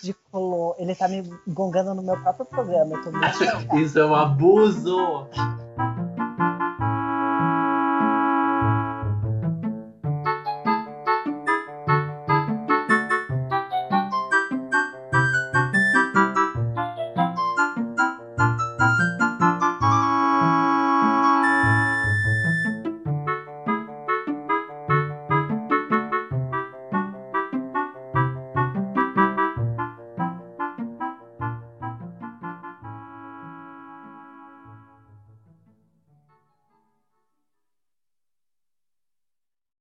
[0.00, 2.96] Tipo, ele tá me gongando no meu próprio programa.
[3.74, 5.26] Isso é um abuso.